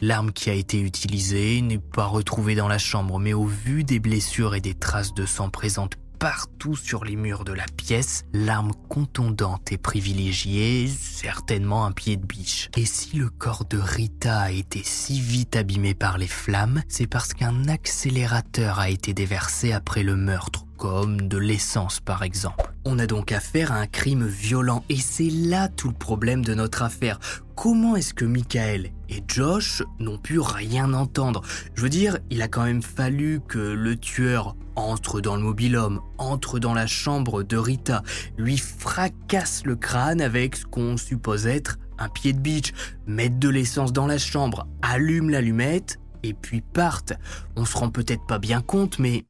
L'arme 0.00 0.32
qui 0.32 0.50
a 0.50 0.54
été 0.54 0.80
utilisée 0.80 1.60
n'est 1.60 1.78
pas 1.78 2.04
retrouvée 2.04 2.54
dans 2.54 2.68
la 2.68 2.78
chambre, 2.78 3.18
mais 3.18 3.32
au 3.32 3.46
vu 3.46 3.84
des 3.84 3.98
blessures 3.98 4.54
et 4.54 4.60
des 4.60 4.74
traces 4.74 5.14
de 5.14 5.26
sang 5.26 5.50
présentes 5.50 5.96
partout 6.22 6.76
sur 6.76 7.04
les 7.04 7.16
murs 7.16 7.42
de 7.42 7.52
la 7.52 7.64
pièce, 7.76 8.22
l'arme 8.32 8.70
contondante 8.88 9.72
et 9.72 9.76
privilégiée, 9.76 10.86
certainement 10.86 11.84
un 11.84 11.90
pied 11.90 12.16
de 12.16 12.24
biche. 12.24 12.70
Et 12.76 12.86
si 12.86 13.16
le 13.16 13.28
corps 13.28 13.64
de 13.64 13.78
Rita 13.78 14.42
a 14.42 14.50
été 14.52 14.82
si 14.84 15.20
vite 15.20 15.56
abîmé 15.56 15.94
par 15.94 16.18
les 16.18 16.28
flammes, 16.28 16.82
c'est 16.88 17.08
parce 17.08 17.34
qu'un 17.34 17.66
accélérateur 17.66 18.78
a 18.78 18.88
été 18.88 19.14
déversé 19.14 19.72
après 19.72 20.04
le 20.04 20.14
meurtre 20.14 20.64
comme 20.76 21.26
de 21.26 21.38
l'essence 21.38 21.98
par 21.98 22.22
exemple. 22.22 22.71
On 22.84 22.98
a 22.98 23.06
donc 23.06 23.30
affaire 23.30 23.70
à 23.70 23.76
un 23.76 23.86
crime 23.86 24.26
violent 24.26 24.84
et 24.88 24.96
c'est 24.96 25.30
là 25.30 25.68
tout 25.68 25.86
le 25.86 25.94
problème 25.94 26.44
de 26.44 26.52
notre 26.52 26.82
affaire. 26.82 27.20
Comment 27.54 27.94
est-ce 27.94 28.12
que 28.12 28.24
Michael 28.24 28.90
et 29.08 29.22
Josh 29.28 29.84
n'ont 30.00 30.18
pu 30.18 30.40
rien 30.40 30.92
entendre? 30.92 31.42
Je 31.74 31.82
veux 31.82 31.88
dire, 31.88 32.18
il 32.30 32.42
a 32.42 32.48
quand 32.48 32.64
même 32.64 32.82
fallu 32.82 33.40
que 33.46 33.58
le 33.58 33.96
tueur 33.96 34.56
entre 34.74 35.20
dans 35.20 35.36
le 35.36 35.42
mobilhome, 35.42 36.00
entre 36.18 36.58
dans 36.58 36.74
la 36.74 36.88
chambre 36.88 37.44
de 37.44 37.56
Rita, 37.56 38.02
lui 38.36 38.58
fracasse 38.58 39.64
le 39.64 39.76
crâne 39.76 40.20
avec 40.20 40.56
ce 40.56 40.66
qu'on 40.66 40.96
suppose 40.96 41.46
être 41.46 41.78
un 41.98 42.08
pied 42.08 42.32
de 42.32 42.40
biche, 42.40 42.72
mette 43.06 43.38
de 43.38 43.48
l'essence 43.48 43.92
dans 43.92 44.08
la 44.08 44.18
chambre, 44.18 44.66
allume 44.82 45.30
l'allumette 45.30 46.00
et 46.24 46.34
puis 46.34 46.62
parte. 46.62 47.12
On 47.54 47.64
se 47.64 47.76
rend 47.76 47.90
peut-être 47.90 48.26
pas 48.26 48.40
bien 48.40 48.60
compte, 48.60 48.98
mais 48.98 49.24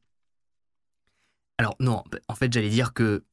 alors 1.59 1.75
non, 1.79 2.03
en 2.27 2.33
fait 2.33 2.51
j'allais 2.51 2.69
dire 2.69 2.93
que 2.93 3.23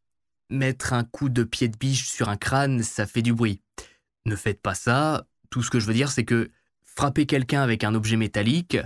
mettre 0.50 0.92
un 0.92 1.04
coup 1.04 1.28
de 1.28 1.44
pied 1.44 1.68
de 1.68 1.76
biche 1.76 2.08
sur 2.08 2.28
un 2.28 2.36
crâne, 2.36 2.82
ça 2.82 3.06
fait 3.06 3.22
du 3.22 3.32
bruit. 3.32 3.60
Ne 4.26 4.36
faites 4.36 4.60
pas 4.60 4.74
ça. 4.74 5.26
Tout 5.50 5.62
ce 5.62 5.70
que 5.70 5.80
je 5.80 5.86
veux 5.86 5.94
dire, 5.94 6.10
c'est 6.10 6.24
que 6.24 6.50
frapper 6.82 7.26
quelqu'un 7.26 7.62
avec 7.62 7.84
un 7.84 7.94
objet 7.94 8.16
métallique, 8.16 8.76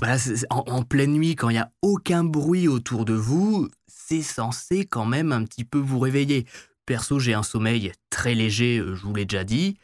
voilà, 0.00 0.16
en, 0.48 0.82
pleine 0.82 1.12
nuit, 1.12 1.36
quand 1.36 1.50
il 1.50 1.54
n'y 1.54 1.58
a 1.58 1.72
aucun 1.82 2.24
bruit 2.24 2.68
autour 2.68 3.04
de 3.04 3.12
vous, 3.12 3.68
c'est 3.86 4.22
censé 4.22 4.86
quand 4.86 5.04
même 5.04 5.30
un 5.30 5.44
petit 5.44 5.64
peu 5.64 5.78
vous 5.78 5.98
réveiller. 5.98 6.46
Perso, 6.86 7.18
j'ai 7.18 7.34
un 7.34 7.42
sommeil 7.42 7.92
très 8.08 8.34
léger, 8.34 8.78
euh, 8.78 8.94
je 8.94 9.02
vous 9.02 9.14
l'ai 9.14 9.26
déjà 9.26 9.44
dit, 9.44 9.76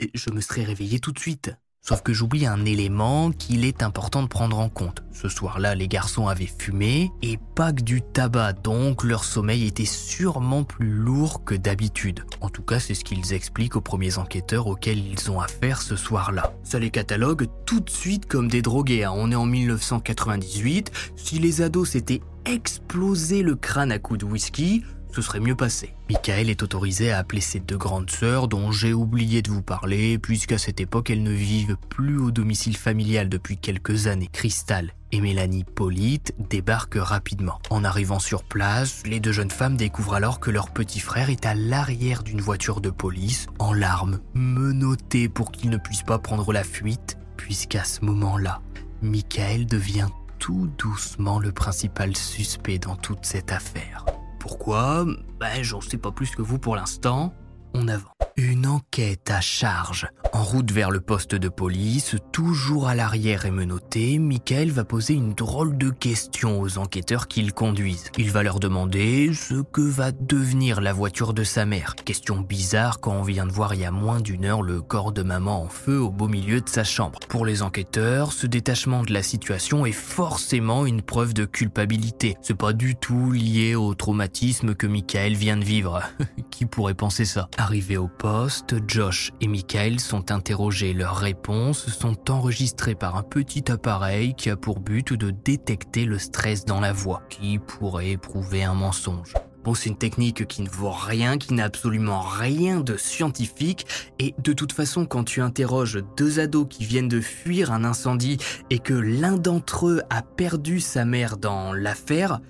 et 0.00 0.10
je 0.12 0.30
me 0.30 0.40
serais 0.40 0.64
réveillé 0.64 0.98
tout 0.98 1.12
de 1.12 1.20
suite. 1.20 1.52
Sauf 1.82 2.02
que 2.02 2.12
j'oublie 2.12 2.46
un 2.46 2.66
élément 2.66 3.32
qu'il 3.32 3.64
est 3.64 3.82
important 3.82 4.22
de 4.22 4.28
prendre 4.28 4.58
en 4.58 4.68
compte. 4.68 5.02
Ce 5.12 5.28
soir-là, 5.28 5.74
les 5.74 5.88
garçons 5.88 6.28
avaient 6.28 6.46
fumé 6.46 7.10
et 7.22 7.38
pas 7.54 7.72
que 7.72 7.82
du 7.82 8.02
tabac, 8.02 8.52
donc 8.52 9.02
leur 9.02 9.24
sommeil 9.24 9.66
était 9.66 9.86
sûrement 9.86 10.62
plus 10.62 10.90
lourd 10.90 11.42
que 11.44 11.54
d'habitude. 11.54 12.24
En 12.42 12.50
tout 12.50 12.62
cas, 12.62 12.80
c'est 12.80 12.94
ce 12.94 13.02
qu'ils 13.02 13.32
expliquent 13.32 13.76
aux 13.76 13.80
premiers 13.80 14.18
enquêteurs 14.18 14.66
auxquels 14.66 14.98
ils 14.98 15.30
ont 15.30 15.40
affaire 15.40 15.80
ce 15.80 15.96
soir-là. 15.96 16.52
Ça 16.64 16.78
les 16.78 16.90
catalogue 16.90 17.48
tout 17.64 17.80
de 17.80 17.90
suite 17.90 18.26
comme 18.26 18.48
des 18.48 18.62
drogués. 18.62 19.04
Hein. 19.04 19.12
On 19.14 19.32
est 19.32 19.36
en 19.36 19.46
1998. 19.46 20.92
Si 21.16 21.38
les 21.38 21.62
ados 21.62 21.90
s'étaient 21.90 22.20
explosé 22.44 23.42
le 23.42 23.56
crâne 23.56 23.90
à 23.90 23.98
coups 23.98 24.20
de 24.20 24.26
whisky, 24.26 24.84
ce 25.12 25.22
serait 25.22 25.40
mieux 25.40 25.54
passé. 25.54 25.94
Michael 26.08 26.50
est 26.50 26.62
autorisé 26.62 27.12
à 27.12 27.18
appeler 27.18 27.40
ses 27.40 27.60
deux 27.60 27.76
grandes 27.76 28.10
sœurs 28.10 28.48
dont 28.48 28.72
j'ai 28.72 28.92
oublié 28.92 29.42
de 29.42 29.50
vous 29.50 29.62
parler 29.62 30.18
puisqu'à 30.18 30.58
cette 30.58 30.80
époque 30.80 31.10
elles 31.10 31.22
ne 31.22 31.30
vivent 31.30 31.76
plus 31.88 32.18
au 32.18 32.30
domicile 32.30 32.76
familial 32.76 33.28
depuis 33.28 33.56
quelques 33.56 34.06
années. 34.06 34.28
Crystal 34.32 34.92
et 35.12 35.20
Mélanie 35.20 35.64
Polite 35.64 36.34
débarquent 36.38 36.98
rapidement. 37.00 37.58
En 37.70 37.84
arrivant 37.84 38.18
sur 38.18 38.44
place, 38.44 39.02
les 39.06 39.20
deux 39.20 39.32
jeunes 39.32 39.50
femmes 39.50 39.76
découvrent 39.76 40.14
alors 40.14 40.40
que 40.40 40.50
leur 40.50 40.70
petit 40.70 41.00
frère 41.00 41.30
est 41.30 41.46
à 41.46 41.54
l'arrière 41.54 42.22
d'une 42.22 42.40
voiture 42.40 42.80
de 42.80 42.90
police, 42.90 43.46
en 43.58 43.72
larmes, 43.72 44.20
menotté 44.34 45.28
pour 45.28 45.50
qu'il 45.50 45.70
ne 45.70 45.76
puisse 45.78 46.02
pas 46.02 46.18
prendre 46.18 46.52
la 46.52 46.64
fuite, 46.64 47.18
puisqu'à 47.36 47.84
ce 47.84 48.04
moment-là, 48.04 48.60
Michael 49.02 49.66
devient 49.66 50.08
tout 50.38 50.70
doucement 50.78 51.38
le 51.38 51.52
principal 51.52 52.16
suspect 52.16 52.78
dans 52.78 52.96
toute 52.96 53.24
cette 53.24 53.52
affaire. 53.52 54.04
Pourquoi? 54.40 55.04
Ben, 55.38 55.62
j'en 55.62 55.80
sais 55.80 55.98
pas 55.98 56.10
plus 56.10 56.34
que 56.34 56.42
vous 56.42 56.58
pour 56.58 56.74
l'instant. 56.74 57.34
On 57.74 57.88
avance. 57.88 58.10
Une 58.36 58.66
enquête 58.66 59.30
à 59.30 59.42
charge. 59.42 60.08
En 60.32 60.42
route 60.42 60.70
vers 60.70 60.90
le 60.90 61.00
poste 61.00 61.34
de 61.34 61.48
police, 61.48 62.16
toujours 62.32 62.88
à 62.88 62.94
l'arrière 62.94 63.44
et 63.44 63.50
menotté, 63.50 64.18
Michael 64.18 64.70
va 64.70 64.84
poser 64.84 65.12
une 65.12 65.34
drôle 65.34 65.76
de 65.76 65.90
question 65.90 66.60
aux 66.60 66.78
enquêteurs 66.78 67.28
qu'il 67.28 67.52
conduisent. 67.52 68.10
Il 68.16 68.30
va 68.30 68.42
leur 68.42 68.60
demander 68.60 69.32
ce 69.34 69.60
que 69.60 69.82
va 69.82 70.12
devenir 70.12 70.80
la 70.80 70.92
voiture 70.94 71.34
de 71.34 71.44
sa 71.44 71.66
mère. 71.66 71.96
Question 71.96 72.40
bizarre 72.40 73.00
quand 73.00 73.12
on 73.12 73.22
vient 73.22 73.44
de 73.44 73.52
voir 73.52 73.74
il 73.74 73.80
y 73.80 73.84
a 73.84 73.90
moins 73.90 74.20
d'une 74.20 74.46
heure 74.46 74.62
le 74.62 74.80
corps 74.80 75.12
de 75.12 75.22
maman 75.22 75.64
en 75.64 75.68
feu 75.68 76.00
au 76.00 76.10
beau 76.10 76.28
milieu 76.28 76.62
de 76.62 76.68
sa 76.68 76.84
chambre. 76.84 77.18
Pour 77.28 77.44
les 77.44 77.62
enquêteurs, 77.62 78.32
ce 78.32 78.46
détachement 78.46 79.02
de 79.02 79.12
la 79.12 79.22
situation 79.22 79.84
est 79.84 79.92
forcément 79.92 80.86
une 80.86 81.02
preuve 81.02 81.34
de 81.34 81.44
culpabilité. 81.44 82.36
C'est 82.40 82.56
pas 82.56 82.72
du 82.72 82.94
tout 82.94 83.32
lié 83.32 83.74
au 83.74 83.94
traumatisme 83.94 84.74
que 84.74 84.86
Michael 84.86 85.34
vient 85.34 85.56
de 85.58 85.64
vivre. 85.64 86.00
Qui 86.50 86.64
pourrait 86.64 86.94
penser 86.94 87.24
ça? 87.24 87.48
Arrivé 87.60 87.98
au 87.98 88.08
poste, 88.08 88.76
Josh 88.88 89.32
et 89.42 89.46
Michael 89.46 90.00
sont 90.00 90.32
interrogés. 90.32 90.94
Leurs 90.94 91.18
réponses 91.18 91.90
sont 91.90 92.30
enregistrées 92.30 92.94
par 92.94 93.16
un 93.16 93.22
petit 93.22 93.70
appareil 93.70 94.32
qui 94.34 94.48
a 94.48 94.56
pour 94.56 94.80
but 94.80 95.12
de 95.12 95.30
détecter 95.30 96.06
le 96.06 96.18
stress 96.18 96.64
dans 96.64 96.80
la 96.80 96.94
voix, 96.94 97.20
qui 97.28 97.58
pourrait 97.58 98.16
prouver 98.16 98.64
un 98.64 98.72
mensonge. 98.72 99.34
Bon, 99.62 99.74
c'est 99.74 99.90
une 99.90 99.98
technique 99.98 100.46
qui 100.46 100.62
ne 100.62 100.70
vaut 100.70 100.90
rien, 100.90 101.36
qui 101.36 101.52
n'a 101.52 101.64
absolument 101.64 102.22
rien 102.22 102.80
de 102.80 102.96
scientifique, 102.96 103.86
et 104.18 104.34
de 104.42 104.54
toute 104.54 104.72
façon, 104.72 105.04
quand 105.04 105.24
tu 105.24 105.42
interroges 105.42 106.02
deux 106.16 106.40
ados 106.40 106.66
qui 106.66 106.86
viennent 106.86 107.08
de 107.08 107.20
fuir 107.20 107.72
un 107.72 107.84
incendie 107.84 108.38
et 108.70 108.78
que 108.78 108.94
l'un 108.94 109.36
d'entre 109.36 109.86
eux 109.86 110.02
a 110.08 110.22
perdu 110.22 110.80
sa 110.80 111.04
mère 111.04 111.36
dans 111.36 111.74
l'affaire, 111.74 112.40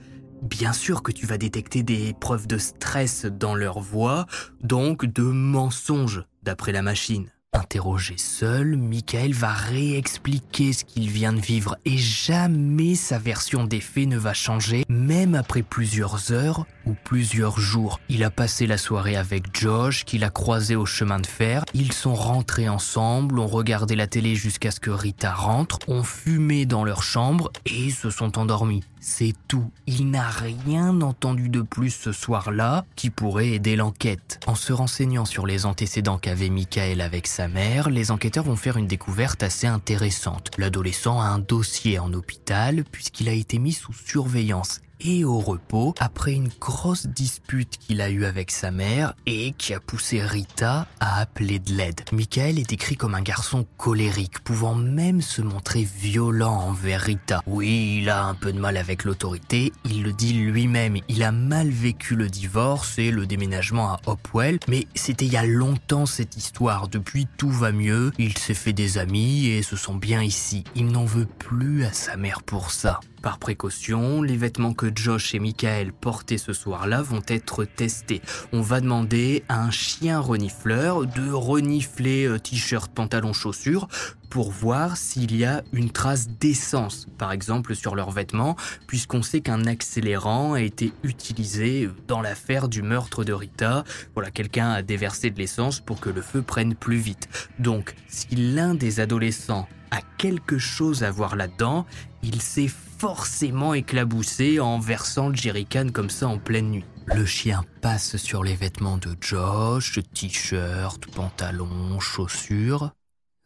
Bien 0.43 0.73
sûr 0.73 1.03
que 1.03 1.13
tu 1.13 1.27
vas 1.27 1.37
détecter 1.37 1.83
des 1.83 2.15
preuves 2.15 2.47
de 2.47 2.57
stress 2.57 3.27
dans 3.27 3.55
leur 3.55 3.81
voix, 3.81 4.27
donc 4.63 5.05
de 5.05 5.23
mensonges, 5.23 6.25
d'après 6.43 6.73
la 6.73 6.83
machine. 6.83 7.31
Interrogé 7.53 8.15
seul, 8.17 8.77
Michael 8.77 9.33
va 9.33 9.53
réexpliquer 9.53 10.73
ce 10.73 10.85
qu'il 10.85 11.11
vient 11.11 11.33
de 11.33 11.41
vivre 11.41 11.77
et 11.85 11.99
jamais 11.99 12.95
sa 12.95 13.19
version 13.19 13.65
des 13.65 13.81
faits 13.81 14.07
ne 14.07 14.17
va 14.17 14.35
changer, 14.35 14.85
même 14.89 15.35
après 15.35 15.63
plusieurs 15.63 16.31
heures 16.31 16.65
ou 16.87 16.95
plusieurs 17.05 17.59
jours. 17.59 17.99
Il 18.09 18.23
a 18.23 18.31
passé 18.31 18.69
la 18.69 18.79
soirée 18.79 19.17
avec 19.17 19.47
Josh, 19.53 20.05
qu'il 20.05 20.23
a 20.23 20.31
croisé 20.31 20.77
au 20.77 20.87
chemin 20.87 21.19
de 21.19 21.27
fer. 21.27 21.65
Ils 21.75 21.93
sont 21.93 22.15
rentrés 22.15 22.69
ensemble, 22.69 23.41
ont 23.41 23.49
regardé 23.49 23.97
la 23.97 24.07
télé 24.07 24.37
jusqu'à 24.37 24.71
ce 24.71 24.79
que 24.79 24.91
Rita 24.91 25.33
rentre, 25.33 25.81
ont 25.89 26.05
fumé 26.05 26.67
dans 26.67 26.85
leur 26.85 27.03
chambre 27.03 27.51
et 27.67 27.91
se 27.91 28.11
sont 28.11 28.39
endormis. 28.39 28.85
C'est 29.01 29.35
tout. 29.49 29.71
Il 29.87 30.11
n'a 30.11 30.29
rien 30.29 31.01
entendu 31.01 31.49
de 31.49 31.63
plus 31.63 31.91
ce 31.91 32.13
soir-là 32.13 32.85
qui 32.97 33.09
pourrait 33.09 33.49
aider 33.49 33.75
l'enquête. 33.75 34.41
En 34.47 34.55
se 34.55 34.75
renseignant 34.75 35.25
sur 35.25 35.47
les 35.47 35.65
antécédents 35.65 36.19
qu'avait 36.19 36.51
Michael 36.51 37.01
avec 37.01 37.27
sa 37.27 37.40
mère, 37.49 37.91
les 37.91 38.11
enquêteurs 38.11 38.45
vont 38.45 38.57
faire 38.57 38.77
une 38.77 38.87
découverte 38.87 39.43
assez 39.43 39.67
intéressante. 39.67 40.51
L'adolescent 40.59 41.21
a 41.21 41.27
un 41.27 41.39
dossier 41.39 41.99
en 41.99 42.13
hôpital 42.13 42.85
puisqu'il 42.85 43.29
a 43.29 43.33
été 43.33 43.59
mis 43.59 43.73
sous 43.73 43.93
surveillance 43.93 44.81
et 45.01 45.25
au 45.25 45.39
repos 45.39 45.95
après 45.99 46.33
une 46.33 46.51
grosse 46.61 47.07
dispute 47.07 47.79
qu'il 47.79 48.01
a 48.01 48.11
eue 48.11 48.25
avec 48.25 48.51
sa 48.51 48.71
mère 48.71 49.15
et 49.27 49.53
qui 49.59 49.75
a 49.75 49.81
poussé 49.81 50.23
Rita 50.23 50.87
à 51.01 51.21
appeler 51.21 51.59
de 51.59 51.75
l'aide. 51.75 52.01
Michael 52.13 52.59
est 52.59 52.69
décrit 52.69 52.97
comme 52.97 53.15
un 53.15 53.23
garçon 53.23 53.67
colérique, 53.77 54.41
pouvant 54.41 54.75
même 54.75 55.21
se 55.23 55.43
montrer 55.43 55.85
violent 55.85 56.55
envers 56.55 57.01
Rita. 57.01 57.43
Oui, 57.47 57.99
il 58.01 58.11
a 58.11 58.25
un 58.25 58.35
peu 58.35 58.53
de 58.53 58.61
mal 58.61 58.77
avec 58.77 59.05
l'autorité, 59.05 59.73
il 59.85 60.03
le 60.03 60.13
dit 60.13 60.33
lui-même, 60.33 60.97
il 61.09 61.23
a 61.23 61.33
mal 61.33 61.69
vécu 61.69 62.17
le 62.17 62.29
divorce 62.29 62.99
et 62.99 63.11
le 63.11 63.27
déménagement 63.27 63.93
à 63.93 64.01
Hopwell, 64.07 64.59
mais 64.69 64.87
c'était 64.95 65.27
il 65.27 65.33
y 65.33 65.37
a 65.37 65.47
longtemps 65.47 66.07
cette 66.07 66.37
histoire, 66.37 66.89
depuis 66.89 67.27
tout 67.37 67.51
va 67.51 67.73
mieux, 67.73 68.13
il 68.19 68.37
s'est 68.37 68.55
fait 68.55 68.73
des 68.73 68.99
amis 68.99 69.47
et 69.47 69.63
se 69.63 69.77
sent 69.77 69.99
bien 70.01 70.23
ici, 70.23 70.65
il 70.75 70.87
n'en 70.87 71.05
veut 71.05 71.27
plus 71.27 71.85
à 71.85 71.93
sa 71.93 72.17
mère 72.17 72.43
pour 72.43 72.71
ça. 72.71 73.01
Par 73.23 73.39
précaution, 73.39 74.23
les 74.23 74.37
vêtements 74.39 74.73
que 74.73 74.91
Josh 74.95 75.35
et 75.35 75.41
Michael 75.41 75.93
portaient 75.93 76.39
ce 76.39 76.55
soir-là 76.55 77.03
vont 77.03 77.21
être 77.29 77.67
testés. 77.67 78.23
On 78.53 78.63
va 78.63 78.81
demander 78.81 79.45
à 79.51 79.63
un 79.63 79.71
chien 79.71 80.19
renifleur 80.21 81.05
de 81.05 81.31
renifler 81.31 82.25
euh, 82.25 82.39
t-shirt, 82.39 82.91
pantalon, 82.91 83.35
chaussures 83.35 83.89
pour 84.31 84.51
voir 84.53 84.97
s'il 84.97 85.37
y 85.37 85.45
a 85.45 85.63
une 85.73 85.91
trace 85.91 86.29
d'essence, 86.29 87.09
par 87.19 87.33
exemple 87.33 87.75
sur 87.75 87.95
leurs 87.95 88.13
vêtements, 88.13 88.57
puisqu'on 88.87 89.23
sait 89.23 89.41
qu'un 89.41 89.67
accélérant 89.67 90.55
a 90.55 90.61
été 90.63 90.93
utilisé 91.03 91.91
dans 92.07 92.23
l'affaire 92.23 92.69
du 92.69 92.81
meurtre 92.81 93.25
de 93.25 93.33
Rita. 93.33 93.85
Voilà, 94.15 94.31
quelqu'un 94.31 94.71
a 94.71 94.83
déversé 94.83 95.31
de 95.31 95.39
l'essence 95.39 95.81
pour 95.81 96.01
que 96.01 96.09
le 96.09 96.23
feu 96.23 96.43
prenne 96.43 96.75
plus 96.75 96.97
vite. 96.97 97.29
Donc, 97.59 97.95
si 98.09 98.35
l'un 98.37 98.75
des 98.75 99.01
adolescents 99.01 99.69
a 99.91 100.01
quelque 100.19 100.59
chose 100.59 101.03
à 101.03 101.11
voir 101.11 101.37
là-dedans, 101.37 101.87
il 102.23 102.41
s'est 102.43 102.71
forcément 102.99 103.75
éclaboussé 103.75 104.61
en 104.61 104.79
versant 104.79 105.29
le 105.29 105.35
jerrycan 105.35 105.89
comme 105.93 106.11
ça 106.11 106.29
en 106.29 106.39
pleine 106.39 106.71
nuit. 106.71 106.85
Le 107.07 107.25
chien 107.25 107.65
passe 107.81 108.17
sur 108.17 108.45
les 108.45 108.55
vêtements 108.55 108.99
de 108.99 109.17
Josh, 109.21 109.99
t-shirt, 110.15 111.07
pantalon, 111.07 111.99
chaussures. 111.99 112.93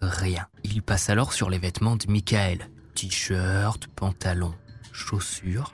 Rien. 0.01 0.47
Il 0.65 0.83
passe 0.83 1.09
alors 1.09 1.33
sur 1.33 1.49
les 1.51 1.59
vêtements 1.59 1.97
de 1.97 2.11
Michael. 2.11 2.69
T-shirt, 2.95 3.87
pantalon, 3.89 4.55
chaussures 4.93 5.73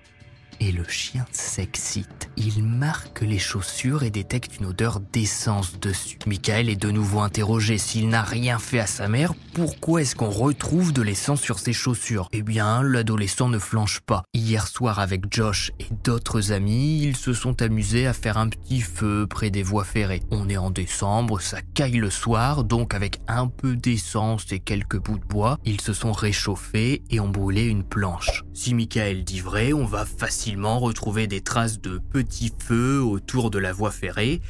et 0.60 0.72
le 0.72 0.84
chien 0.86 1.24
s'excite. 1.32 2.30
Il 2.36 2.62
marque 2.62 3.22
les 3.22 3.38
chaussures 3.38 4.02
et 4.02 4.10
détecte 4.10 4.58
une 4.60 4.66
odeur 4.66 5.00
d'essence 5.00 5.80
dessus. 5.80 6.18
Michael 6.26 6.68
est 6.68 6.76
de 6.76 6.90
nouveau 6.90 7.20
interrogé. 7.20 7.78
S'il 7.78 8.08
n'a 8.08 8.22
rien 8.22 8.58
fait 8.58 8.78
à 8.78 8.86
sa 8.86 9.08
mère, 9.08 9.34
pourquoi 9.54 10.02
est-ce 10.02 10.14
qu'on 10.14 10.30
retrouve 10.30 10.92
de 10.92 11.02
l'essence 11.02 11.40
sur 11.40 11.58
ses 11.58 11.72
chaussures? 11.72 12.28
Eh 12.32 12.42
bien, 12.42 12.82
l'adolescent 12.82 13.48
ne 13.48 13.58
flanche 13.58 14.00
pas. 14.00 14.22
Hier 14.34 14.68
soir, 14.68 14.98
avec 14.98 15.32
Josh 15.32 15.72
et 15.80 15.86
d'autres 16.04 16.52
amis, 16.52 17.02
ils 17.02 17.16
se 17.16 17.32
sont 17.32 17.62
amusés 17.62 18.06
à 18.06 18.12
faire 18.12 18.36
un 18.36 18.48
petit 18.48 18.80
feu 18.80 19.26
près 19.28 19.50
des 19.50 19.62
voies 19.62 19.84
ferrées. 19.84 20.22
On 20.30 20.48
est 20.48 20.58
en 20.58 20.70
décembre, 20.70 21.40
ça 21.40 21.62
caille 21.74 21.98
le 21.98 22.10
soir, 22.10 22.64
donc 22.64 22.94
avec 22.94 23.20
un 23.28 23.48
peu 23.48 23.76
d'essence 23.76 24.52
et 24.52 24.60
quelques 24.60 24.98
bouts 24.98 25.18
de 25.18 25.24
bois, 25.24 25.58
ils 25.64 25.80
se 25.80 25.92
sont 25.92 26.12
réchauffés 26.12 27.02
et 27.10 27.20
ont 27.20 27.28
brûlé 27.28 27.64
une 27.64 27.84
planche. 27.84 28.44
Si 28.52 28.74
Michael 28.74 29.24
dit 29.24 29.40
vrai, 29.40 29.72
on 29.72 29.86
va 29.86 30.04
facilement 30.04 30.49
retrouver 30.78 31.26
des 31.26 31.40
traces 31.40 31.80
de 31.80 31.98
petits 31.98 32.52
feux 32.58 33.02
autour 33.02 33.50
de 33.50 33.58
la 33.58 33.72
voie 33.72 33.90
ferrée, 33.90 34.40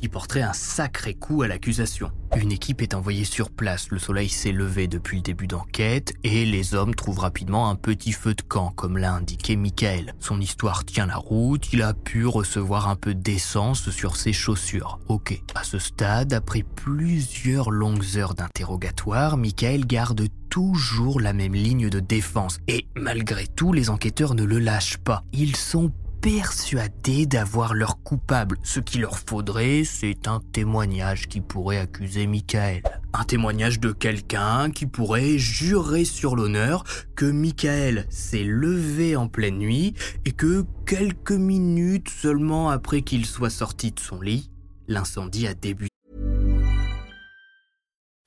qui 0.00 0.08
porterait 0.08 0.42
un 0.42 0.52
sacré 0.52 1.14
coup 1.14 1.42
à 1.42 1.48
l'accusation. 1.48 2.10
Une 2.36 2.52
équipe 2.52 2.80
est 2.80 2.94
envoyée 2.94 3.24
sur 3.24 3.50
place, 3.50 3.90
le 3.90 3.98
soleil 3.98 4.28
s'est 4.28 4.52
levé 4.52 4.86
depuis 4.86 5.16
le 5.16 5.22
début 5.22 5.48
d'enquête 5.48 6.14
et 6.22 6.46
les 6.46 6.74
hommes 6.74 6.94
trouvent 6.94 7.18
rapidement 7.18 7.68
un 7.68 7.74
petit 7.74 8.12
feu 8.12 8.34
de 8.34 8.42
camp, 8.42 8.70
comme 8.70 8.98
l'a 8.98 9.12
indiqué 9.12 9.56
Michael. 9.56 10.14
Son 10.20 10.40
histoire 10.40 10.84
tient 10.84 11.06
la 11.06 11.16
route, 11.16 11.72
il 11.72 11.82
a 11.82 11.92
pu 11.92 12.26
recevoir 12.26 12.88
un 12.88 12.96
peu 12.96 13.14
d'essence 13.14 13.90
sur 13.90 14.16
ses 14.16 14.32
chaussures. 14.32 15.00
Ok, 15.08 15.40
à 15.54 15.64
ce 15.64 15.78
stade, 15.78 16.32
après 16.32 16.62
plusieurs 16.62 17.70
longues 17.70 18.16
heures 18.16 18.34
d'interrogatoire, 18.34 19.36
Michael 19.36 19.86
garde 19.86 20.28
toujours 20.50 21.20
la 21.20 21.32
même 21.32 21.54
ligne 21.54 21.90
de 21.90 22.00
défense. 22.00 22.58
Et 22.68 22.86
malgré 22.94 23.46
tout, 23.48 23.72
les 23.72 23.90
enquêteurs 23.90 24.34
ne 24.34 24.44
le 24.44 24.58
lâchent 24.58 24.98
pas. 24.98 25.24
Ils 25.32 25.56
sont 25.56 25.92
persuadés 26.20 27.26
d'avoir 27.26 27.74
leur 27.74 28.02
coupable. 28.02 28.58
Ce 28.62 28.80
qu'il 28.80 29.00
leur 29.02 29.18
faudrait, 29.18 29.84
c'est 29.84 30.28
un 30.28 30.40
témoignage 30.52 31.28
qui 31.28 31.40
pourrait 31.40 31.78
accuser 31.78 32.26
Michael. 32.26 32.82
Un 33.12 33.24
témoignage 33.24 33.80
de 33.80 33.92
quelqu'un 33.92 34.70
qui 34.70 34.86
pourrait 34.86 35.38
jurer 35.38 36.04
sur 36.04 36.36
l'honneur 36.36 36.84
que 37.16 37.24
Michael 37.24 38.06
s'est 38.10 38.44
levé 38.44 39.16
en 39.16 39.28
pleine 39.28 39.58
nuit 39.58 39.94
et 40.24 40.32
que 40.32 40.64
quelques 40.86 41.32
minutes 41.32 42.08
seulement 42.08 42.70
après 42.70 43.02
qu'il 43.02 43.26
soit 43.26 43.50
sorti 43.50 43.92
de 43.92 44.00
son 44.00 44.20
lit, 44.20 44.50
l'incendie 44.88 45.46
a 45.46 45.54
débuté. 45.54 45.88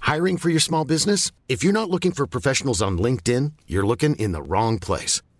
Hiring 0.05 0.37
for 0.37 0.49
your 0.49 0.61
small 0.61 0.85
business? 0.85 1.31
If 1.47 1.63
you're 1.63 1.73
not 1.73 1.89
looking 1.89 2.11
for 2.11 2.27
professionals 2.27 2.81
on 2.81 2.97
LinkedIn, 2.97 3.53
you're 3.67 3.87
looking 3.87 4.15
in 4.19 4.31
the 4.31 4.41
wrong 4.41 4.77
place. 4.77 5.21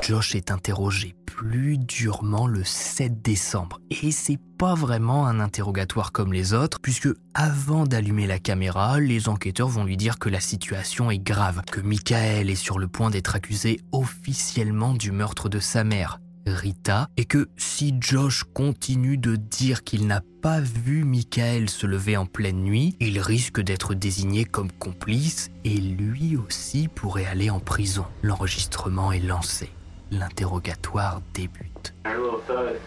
Josh 0.00 0.34
est 0.34 0.50
interrogé 0.50 1.14
plus 1.26 1.78
durement 1.78 2.46
le 2.46 2.64
7 2.64 3.22
décembre. 3.22 3.80
Et 3.90 4.10
c'est 4.10 4.38
pas 4.58 4.74
vraiment 4.74 5.26
un 5.26 5.40
interrogatoire 5.40 6.12
comme 6.12 6.32
les 6.32 6.54
autres, 6.54 6.78
puisque 6.80 7.08
avant 7.34 7.84
d'allumer 7.84 8.26
la 8.26 8.38
caméra, 8.38 9.00
les 9.00 9.28
enquêteurs 9.28 9.68
vont 9.68 9.84
lui 9.84 9.96
dire 9.96 10.18
que 10.18 10.28
la 10.28 10.40
situation 10.40 11.10
est 11.10 11.18
grave, 11.18 11.62
que 11.70 11.80
Michael 11.80 12.50
est 12.50 12.54
sur 12.54 12.78
le 12.78 12.88
point 12.88 13.10
d'être 13.10 13.34
accusé 13.34 13.80
officiellement 13.92 14.94
du 14.94 15.12
meurtre 15.12 15.48
de 15.48 15.60
sa 15.60 15.84
mère. 15.84 16.20
Rita, 16.46 17.08
et 17.16 17.24
que 17.24 17.48
si 17.56 17.94
Josh 18.00 18.44
continue 18.52 19.16
de 19.16 19.36
dire 19.36 19.84
qu'il 19.84 20.06
n'a 20.06 20.22
pas 20.42 20.60
vu 20.60 21.04
Michael 21.04 21.70
se 21.70 21.86
lever 21.86 22.16
en 22.16 22.26
pleine 22.26 22.62
nuit, 22.62 22.96
il 23.00 23.20
risque 23.20 23.60
d'être 23.60 23.94
désigné 23.94 24.44
comme 24.44 24.72
complice 24.72 25.50
et 25.64 25.76
lui 25.76 26.36
aussi 26.36 26.88
pourrait 26.88 27.26
aller 27.26 27.50
en 27.50 27.60
prison. 27.60 28.04
L'enregistrement 28.22 29.12
est 29.12 29.20
lancé. 29.20 29.70
L'interrogatoire 30.12 31.22
débute. 31.32 31.92
I 32.04 32.10
heard 32.10 32.18
a 32.18 32.22
little 32.22 32.40
thud, 32.42 32.78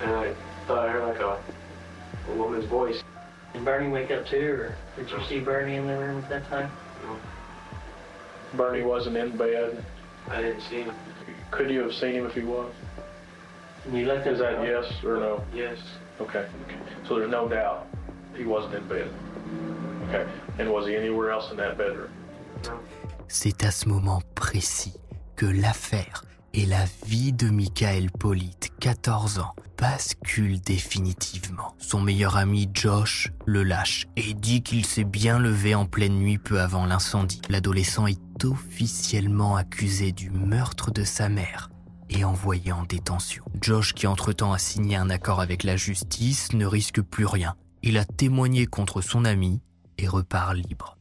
and 0.00 0.10
I 0.10 0.34
thought 0.66 0.88
I 0.88 0.90
heard 0.90 1.08
like 1.08 1.20
a, 1.20 1.38
a 2.32 2.34
woman's 2.36 2.64
voice. 2.64 3.04
Did 3.52 3.64
Bernie 3.64 3.88
wake 3.88 4.10
up 4.10 4.26
too, 4.26 4.36
or 4.38 4.76
did 4.96 5.08
you 5.08 5.18
see 5.28 5.38
Bernie 5.38 5.76
in 5.76 5.86
the 5.86 5.96
room 5.96 6.18
at 6.18 6.28
that 6.28 6.48
time? 6.48 6.72
Bernie 8.54 8.82
wasn't 8.82 9.16
in 9.16 9.36
bed. 9.36 9.84
I 10.28 10.42
didn't 10.42 10.62
see 10.62 10.82
him. 10.82 10.94
Could 11.52 11.70
you 11.70 11.80
have 11.82 11.94
seen 11.94 12.14
him 12.14 12.26
if 12.26 12.34
he 12.34 12.40
was? 12.42 12.72
You 13.92 14.06
looked 14.06 14.26
Is 14.26 14.40
that 14.40 14.60
yes 14.64 14.92
or 15.04 15.18
no? 15.18 15.44
Yes. 15.54 15.78
Okay. 16.20 16.46
So 17.06 17.16
there's 17.16 17.30
no 17.30 17.48
doubt 17.48 17.86
he 18.36 18.44
wasn't 18.44 18.74
in 18.74 18.88
bed. 18.88 19.08
Okay. 20.08 20.28
And 20.58 20.72
was 20.72 20.86
he 20.88 20.96
anywhere 20.96 21.30
else 21.30 21.50
in 21.52 21.56
that 21.58 21.78
bedroom? 21.78 22.10
No. 22.64 22.80
C'est 23.28 23.64
à 23.64 23.72
ce 23.72 23.88
moment 23.88 24.20
précis 24.34 24.94
que 25.42 25.46
l'affaire 25.46 26.24
et 26.54 26.66
la 26.66 26.84
vie 27.04 27.32
de 27.32 27.50
Michael 27.50 28.12
Polite, 28.12 28.70
14 28.78 29.40
ans, 29.40 29.56
bascule 29.76 30.60
définitivement. 30.60 31.74
Son 31.78 32.00
meilleur 32.00 32.36
ami 32.36 32.70
Josh 32.72 33.32
le 33.44 33.64
lâche 33.64 34.06
et 34.14 34.34
dit 34.34 34.62
qu'il 34.62 34.86
s'est 34.86 35.02
bien 35.02 35.40
levé 35.40 35.74
en 35.74 35.84
pleine 35.84 36.14
nuit 36.14 36.38
peu 36.38 36.60
avant 36.60 36.86
l'incendie. 36.86 37.42
L'adolescent 37.48 38.06
est 38.06 38.44
officiellement 38.44 39.56
accusé 39.56 40.12
du 40.12 40.30
meurtre 40.30 40.92
de 40.92 41.02
sa 41.02 41.28
mère 41.28 41.70
et 42.08 42.24
envoyé 42.24 42.70
en 42.70 42.84
détention. 42.84 43.42
Josh, 43.60 43.94
qui 43.94 44.06
entre-temps 44.06 44.52
a 44.52 44.58
signé 44.58 44.94
un 44.94 45.10
accord 45.10 45.40
avec 45.40 45.64
la 45.64 45.76
justice, 45.76 46.52
ne 46.52 46.66
risque 46.66 47.00
plus 47.00 47.26
rien. 47.26 47.56
Il 47.82 47.98
a 47.98 48.04
témoigné 48.04 48.66
contre 48.66 49.00
son 49.00 49.24
ami 49.24 49.60
et 49.98 50.06
repart 50.06 50.54
libre. 50.54 50.98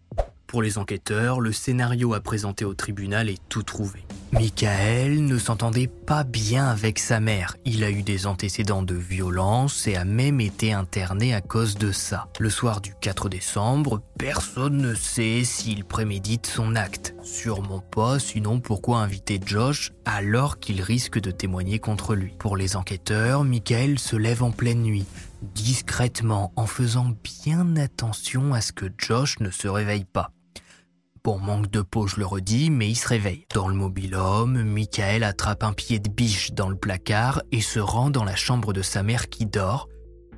Pour 0.51 0.61
les 0.61 0.77
enquêteurs, 0.77 1.39
le 1.39 1.53
scénario 1.53 2.13
à 2.13 2.19
présenter 2.19 2.65
au 2.65 2.73
tribunal 2.73 3.29
est 3.29 3.39
tout 3.47 3.63
trouvé. 3.63 4.05
Michael 4.33 5.23
ne 5.23 5.37
s'entendait 5.37 5.87
pas 5.87 6.25
bien 6.25 6.67
avec 6.67 6.99
sa 6.99 7.21
mère. 7.21 7.55
Il 7.63 7.85
a 7.85 7.89
eu 7.89 8.03
des 8.03 8.27
antécédents 8.27 8.83
de 8.83 8.95
violence 8.95 9.87
et 9.87 9.95
a 9.95 10.03
même 10.03 10.41
été 10.41 10.73
interné 10.73 11.33
à 11.33 11.39
cause 11.39 11.75
de 11.75 11.93
ça. 11.93 12.27
Le 12.37 12.49
soir 12.49 12.81
du 12.81 12.93
4 12.99 13.29
décembre, 13.29 14.01
personne 14.19 14.75
ne 14.75 14.93
sait 14.93 15.45
s'il 15.45 15.85
prémédite 15.85 16.47
son 16.47 16.75
acte. 16.75 17.15
Sûrement 17.23 17.79
pas, 17.79 18.19
sinon 18.19 18.59
pourquoi 18.59 18.97
inviter 18.97 19.39
Josh 19.45 19.93
alors 20.03 20.59
qu'il 20.59 20.81
risque 20.81 21.17
de 21.17 21.31
témoigner 21.31 21.79
contre 21.79 22.13
lui? 22.13 22.33
Pour 22.39 22.57
les 22.57 22.75
enquêteurs, 22.75 23.45
Michael 23.45 23.99
se 23.99 24.17
lève 24.17 24.43
en 24.43 24.51
pleine 24.51 24.81
nuit, 24.81 25.05
discrètement, 25.55 26.51
en 26.57 26.65
faisant 26.65 27.13
bien 27.23 27.77
attention 27.77 28.53
à 28.53 28.59
ce 28.59 28.73
que 28.73 28.87
Josh 28.97 29.39
ne 29.39 29.49
se 29.49 29.69
réveille 29.69 30.03
pas. 30.03 30.33
Bon, 31.23 31.37
manque 31.37 31.69
de 31.69 31.81
peau, 31.81 32.07
je 32.07 32.17
le 32.17 32.25
redis, 32.25 32.71
mais 32.71 32.89
il 32.89 32.95
se 32.95 33.07
réveille. 33.07 33.45
Dans 33.53 33.67
le 33.67 33.75
mobil-homme, 33.75 34.63
Michael 34.63 35.23
attrape 35.23 35.63
un 35.63 35.71
pied 35.71 35.99
de 35.99 36.09
biche 36.09 36.51
dans 36.53 36.67
le 36.67 36.75
placard 36.75 37.43
et 37.51 37.61
se 37.61 37.79
rend 37.79 38.09
dans 38.09 38.23
la 38.23 38.35
chambre 38.35 38.73
de 38.73 38.81
sa 38.81 39.03
mère 39.03 39.29
qui 39.29 39.45
dort 39.45 39.87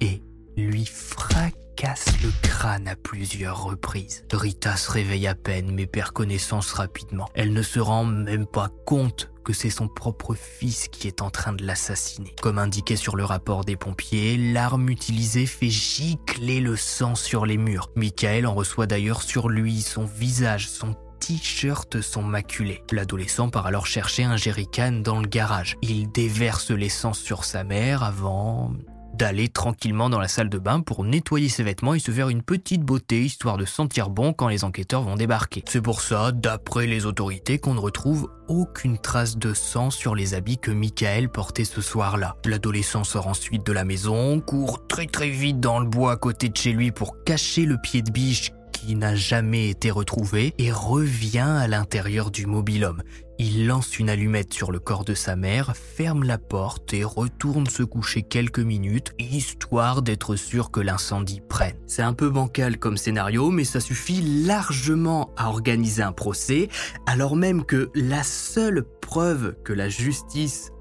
et 0.01 0.21
lui 0.57 0.85
fracasse 0.85 2.21
le 2.21 2.29
crâne 2.41 2.89
à 2.89 2.97
plusieurs 2.97 3.63
reprises. 3.63 4.25
Rita 4.33 4.75
se 4.75 4.91
réveille 4.91 5.25
à 5.25 5.35
peine 5.35 5.71
mais 5.71 5.85
perd 5.85 6.11
connaissance 6.11 6.73
rapidement. 6.73 7.29
Elle 7.33 7.53
ne 7.53 7.61
se 7.61 7.79
rend 7.79 8.03
même 8.03 8.45
pas 8.45 8.69
compte 8.85 9.32
que 9.43 9.53
c'est 9.53 9.69
son 9.69 9.87
propre 9.87 10.35
fils 10.35 10.87
qui 10.87 11.07
est 11.07 11.21
en 11.21 11.29
train 11.29 11.53
de 11.53 11.65
l'assassiner. 11.65 12.35
Comme 12.41 12.57
indiqué 12.57 12.95
sur 12.95 13.15
le 13.15 13.25
rapport 13.25 13.65
des 13.65 13.75
pompiers, 13.75 14.37
l'arme 14.37 14.89
utilisée 14.89 15.45
fait 15.45 15.69
gicler 15.69 16.59
le 16.59 16.75
sang 16.75 17.15
sur 17.15 17.45
les 17.45 17.57
murs. 17.57 17.89
Michael 17.95 18.47
en 18.47 18.53
reçoit 18.53 18.87
d'ailleurs 18.87 19.21
sur 19.21 19.49
lui, 19.49 19.81
son 19.81 20.05
visage, 20.05 20.69
son 20.69 20.95
t-shirt 21.19 22.01
sont 22.01 22.23
maculés. 22.23 22.83
L'adolescent 22.91 23.49
part 23.49 23.65
alors 23.65 23.87
chercher 23.87 24.23
un 24.23 24.35
jerrycan 24.35 24.91
dans 25.03 25.21
le 25.21 25.27
garage. 25.27 25.77
Il 25.81 26.11
déverse 26.11 26.71
l'essence 26.71 27.19
sur 27.19 27.45
sa 27.45 27.63
mère 27.63 28.03
avant 28.03 28.73
d'aller 29.13 29.49
tranquillement 29.49 30.09
dans 30.09 30.19
la 30.19 30.27
salle 30.27 30.49
de 30.49 30.57
bain 30.57 30.81
pour 30.81 31.03
nettoyer 31.03 31.49
ses 31.49 31.63
vêtements 31.63 31.93
et 31.93 31.99
se 31.99 32.11
faire 32.11 32.29
une 32.29 32.41
petite 32.41 32.81
beauté 32.81 33.23
histoire 33.23 33.57
de 33.57 33.65
sentir 33.65 34.09
bon 34.09 34.33
quand 34.33 34.47
les 34.47 34.63
enquêteurs 34.63 35.03
vont 35.03 35.15
débarquer. 35.15 35.63
C'est 35.67 35.81
pour 35.81 36.01
ça, 36.01 36.31
d'après 36.31 36.87
les 36.87 37.05
autorités, 37.05 37.59
qu'on 37.59 37.73
ne 37.73 37.79
retrouve 37.79 38.29
aucune 38.47 38.97
trace 38.97 39.37
de 39.37 39.53
sang 39.53 39.89
sur 39.89 40.15
les 40.15 40.33
habits 40.33 40.57
que 40.57 40.71
Michael 40.71 41.29
portait 41.29 41.65
ce 41.65 41.81
soir-là. 41.81 42.35
L'adolescent 42.45 43.03
sort 43.03 43.27
ensuite 43.27 43.65
de 43.65 43.71
la 43.71 43.85
maison, 43.85 44.39
court 44.39 44.87
très 44.87 45.05
très 45.05 45.29
vite 45.29 45.59
dans 45.59 45.79
le 45.79 45.87
bois 45.87 46.13
à 46.13 46.17
côté 46.17 46.49
de 46.49 46.57
chez 46.57 46.73
lui 46.73 46.91
pour 46.91 47.23
cacher 47.23 47.65
le 47.65 47.77
pied 47.77 48.01
de 48.01 48.11
biche 48.11 48.51
n'a 48.91 49.15
jamais 49.15 49.69
été 49.69 49.91
retrouvé 49.91 50.53
et 50.57 50.71
revient 50.71 51.39
à 51.39 51.67
l'intérieur 51.67 52.31
du 52.31 52.45
mobilhome. 52.45 53.01
Il 53.39 53.65
lance 53.65 53.97
une 53.97 54.09
allumette 54.09 54.53
sur 54.53 54.71
le 54.71 54.79
corps 54.79 55.05
de 55.05 55.15
sa 55.15 55.35
mère, 55.35 55.75
ferme 55.75 56.23
la 56.23 56.37
porte 56.37 56.93
et 56.93 57.03
retourne 57.03 57.67
se 57.67 57.81
coucher 57.81 58.21
quelques 58.21 58.59
minutes, 58.59 59.13
histoire 59.17 60.03
d'être 60.03 60.35
sûr 60.35 60.69
que 60.69 60.79
l'incendie 60.79 61.41
prenne. 61.41 61.75
C'est 61.87 62.03
un 62.03 62.13
peu 62.13 62.29
bancal 62.29 62.77
comme 62.77 62.97
scénario, 62.97 63.49
mais 63.49 63.63
ça 63.63 63.79
suffit 63.79 64.21
largement 64.45 65.31
à 65.35 65.49
organiser 65.49 66.03
un 66.03 66.11
procès, 66.11 66.69
alors 67.07 67.35
même 67.35 67.65
que 67.65 67.89
la 67.95 68.21
seule 68.23 68.83
preuve 69.01 69.55
que 69.63 69.73
la 69.73 69.89
justice 69.89 70.72